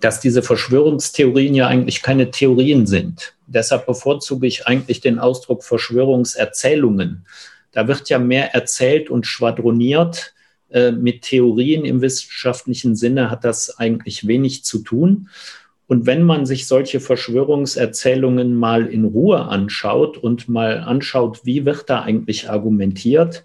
dass 0.00 0.20
diese 0.20 0.42
Verschwörungstheorien 0.42 1.54
ja 1.54 1.68
eigentlich 1.68 2.02
keine 2.02 2.30
Theorien 2.30 2.86
sind. 2.86 3.34
Deshalb 3.46 3.86
bevorzuge 3.86 4.46
ich 4.46 4.66
eigentlich 4.66 5.00
den 5.00 5.18
Ausdruck 5.18 5.64
Verschwörungserzählungen. 5.64 7.24
Da 7.72 7.88
wird 7.88 8.08
ja 8.10 8.18
mehr 8.18 8.54
erzählt 8.54 9.08
und 9.08 9.26
schwadroniert. 9.26 10.34
Äh, 10.68 10.92
mit 10.92 11.22
Theorien 11.22 11.84
im 11.84 12.02
wissenschaftlichen 12.02 12.96
Sinne 12.96 13.30
hat 13.30 13.44
das 13.44 13.78
eigentlich 13.78 14.26
wenig 14.26 14.64
zu 14.64 14.80
tun. 14.80 15.28
Und 15.86 16.04
wenn 16.04 16.24
man 16.24 16.46
sich 16.46 16.66
solche 16.66 16.98
Verschwörungserzählungen 16.98 18.56
mal 18.56 18.86
in 18.86 19.04
Ruhe 19.04 19.42
anschaut 19.42 20.18
und 20.18 20.48
mal 20.48 20.80
anschaut, 20.80 21.42
wie 21.44 21.64
wird 21.64 21.88
da 21.88 22.02
eigentlich 22.02 22.50
argumentiert, 22.50 23.44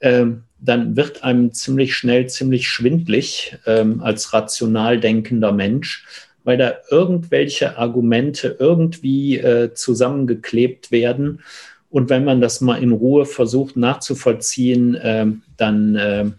äh, 0.00 0.26
dann 0.60 0.96
wird 0.96 1.24
einem 1.24 1.52
ziemlich 1.52 1.94
schnell 1.94 2.28
ziemlich 2.28 2.68
schwindlig 2.68 3.56
äh, 3.64 3.84
als 4.00 4.32
rational 4.32 5.00
denkender 5.00 5.52
Mensch, 5.52 6.06
weil 6.44 6.58
da 6.58 6.74
irgendwelche 6.90 7.78
Argumente 7.78 8.56
irgendwie 8.58 9.38
äh, 9.38 9.72
zusammengeklebt 9.74 10.90
werden. 10.90 11.40
Und 11.90 12.08
wenn 12.08 12.24
man 12.24 12.40
das 12.40 12.60
mal 12.60 12.82
in 12.82 12.92
Ruhe 12.92 13.26
versucht 13.26 13.76
nachzuvollziehen, 13.76 14.98
ähm, 15.02 15.42
dann 15.56 15.96
ähm, 16.00 16.34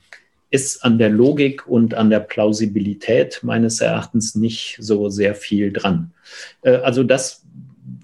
ist 0.49 0.83
an 0.83 0.97
der 0.97 1.09
Logik 1.09 1.67
und 1.67 1.93
an 1.93 2.09
der 2.09 2.19
Plausibilität 2.19 3.39
meines 3.41 3.81
Erachtens 3.81 4.35
nicht 4.35 4.77
so 4.79 5.09
sehr 5.09 5.33
viel 5.33 5.71
dran. 5.71 6.11
Äh, 6.61 6.75
also 6.77 7.03
das, 7.03 7.43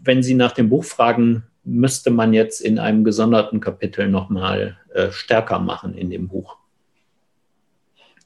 wenn 0.03 0.23
Sie 0.23 0.33
nach 0.33 0.53
dem 0.53 0.69
Buch 0.69 0.83
fragen, 0.83 1.43
müsste 1.67 2.09
man 2.11 2.33
jetzt 2.33 2.61
in 2.61 2.79
einem 2.79 3.03
gesonderten 3.03 3.59
Kapitel 3.59 4.07
nochmal 4.07 4.77
äh, 4.93 5.11
stärker 5.11 5.59
machen 5.59 5.93
in 5.93 6.09
dem 6.09 6.27
Buch. 6.27 6.57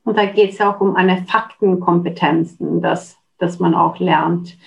Und 0.03 0.17
da 0.17 0.25
geht 0.25 0.51
es 0.53 0.61
auch 0.61 0.79
um 0.79 0.95
eine 0.95 1.25
Faktenkompetenz, 1.27 2.55
dass, 2.59 3.17
dass 3.37 3.59
man 3.59 3.75
auch 3.75 3.99
lernt, 3.99 4.57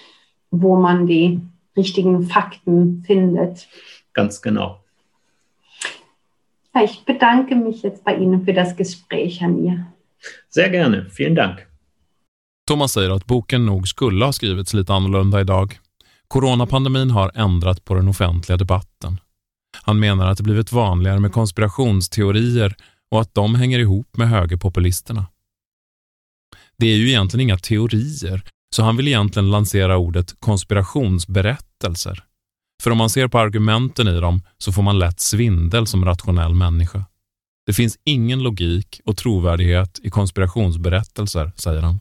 wo 0.50 0.76
man 0.76 1.06
die 1.06 1.40
richtigen 1.76 2.22
Fakten 2.24 3.02
findet. 3.06 3.68
Ganz 4.12 4.42
genau. 4.42 4.80
Ich 6.82 7.04
bedanke 7.04 7.54
mich 7.54 7.82
jetzt 7.82 8.04
bei 8.04 8.16
Ihnen 8.16 8.44
för 8.44 8.52
das 8.52 8.76
Gespräch, 8.76 9.40
Herr 9.40 9.48
Nier. 9.48 9.86
Sehr 10.48 10.70
gerne. 10.70 11.06
Vielen 11.10 11.34
Dank. 11.34 11.68
Thomas 12.66 12.92
säger 12.92 13.10
att 13.10 13.26
boken 13.26 13.66
nog 13.66 13.88
skulle 13.88 14.24
ha 14.24 14.32
skrivits 14.32 14.74
lite 14.74 14.92
annorlunda 14.92 15.40
idag. 15.40 15.78
Coronapandemin 16.34 17.10
har 17.10 17.30
ändrat 17.34 17.84
på 17.84 17.94
den 17.94 18.08
offentliga 18.08 18.56
debatten. 18.56 19.20
Han 19.82 20.00
menar 20.00 20.26
att 20.26 20.36
det 20.36 20.42
blivit 20.42 20.72
vanligare 20.72 21.20
med 21.20 21.32
konspirationsteorier 21.32 22.76
och 23.10 23.20
att 23.20 23.34
de 23.34 23.54
hänger 23.54 23.78
ihop 23.78 24.16
med 24.16 24.28
högerpopulisterna. 24.28 25.26
Det 26.78 26.86
är 26.86 26.96
ju 26.96 27.08
egentligen 27.08 27.48
inga 27.48 27.58
teorier, 27.58 28.42
så 28.76 28.82
han 28.82 28.96
vill 28.96 29.08
egentligen 29.08 29.50
lansera 29.50 29.96
ordet 29.96 30.40
konspirationsberättelser. 30.40 32.24
För 32.82 32.90
om 32.90 32.98
man 32.98 33.10
ser 33.10 33.28
på 33.28 33.38
argumenten 33.38 34.08
i 34.08 34.20
dem 34.20 34.42
så 34.58 34.72
får 34.72 34.82
man 34.82 34.98
lätt 34.98 35.20
svindel 35.20 35.86
som 35.86 36.04
rationell 36.04 36.54
människa. 36.54 37.04
Det 37.66 37.72
finns 37.72 37.98
ingen 38.04 38.42
logik 38.42 39.00
och 39.04 39.16
trovärdighet 39.16 40.00
i 40.02 40.10
konspirationsberättelser, 40.10 41.52
säger 41.56 41.82
han. 41.82 42.00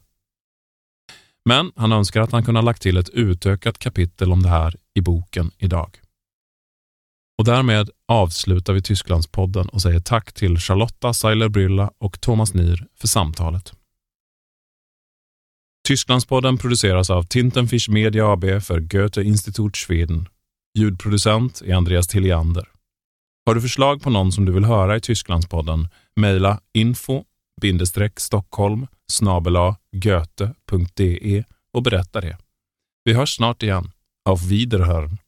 Men 1.45 1.71
han 1.75 1.91
önskar 1.91 2.21
att 2.21 2.31
han 2.31 2.45
kunde 2.45 2.59
ha 2.59 2.65
lagt 2.65 2.81
till 2.81 2.97
ett 2.97 3.09
utökat 3.09 3.79
kapitel 3.79 4.31
om 4.31 4.43
det 4.43 4.49
här 4.49 4.75
i 4.93 5.01
boken 5.01 5.51
idag. 5.57 5.99
Och 7.37 7.45
därmed 7.45 7.89
avslutar 8.07 8.73
vi 8.73 8.81
Tysklandspodden 8.81 9.69
och 9.69 9.81
säger 9.81 9.99
tack 9.99 10.33
till 10.33 10.57
Charlotta 10.57 11.13
Seiler-Brylla 11.13 11.91
och 11.97 12.21
Thomas 12.21 12.53
Nier 12.53 12.87
för 12.95 13.07
samtalet. 13.07 13.73
Tysklandspodden 15.87 16.57
produceras 16.57 17.09
av 17.09 17.23
Tintenfisch 17.23 17.89
Media 17.89 18.33
AB 18.33 18.43
för 18.61 18.79
Goethe 18.79 19.23
Institut 19.23 19.77
Schweden 19.77 20.27
Ljudproducent 20.77 21.61
är 21.61 21.73
Andreas 21.73 22.07
Tilliander. 22.07 22.67
Har 23.45 23.55
du 23.55 23.61
förslag 23.61 24.01
på 24.01 24.09
någon 24.09 24.31
som 24.31 24.45
du 24.45 24.51
vill 24.51 24.65
höra 24.65 24.95
i 24.95 25.01
Tysklandspodden? 25.01 25.87
Mejla 26.15 26.59
info 26.73 27.23
Stockholm 28.19 28.87
snabela 29.11 29.77
och 31.73 31.83
berätta 31.83 32.21
det. 32.21 32.37
Vi 33.03 33.13
hörs 33.13 33.35
snart 33.35 33.63
igen. 33.63 33.91
Auf 34.29 34.43
Wiederhören! 34.43 35.22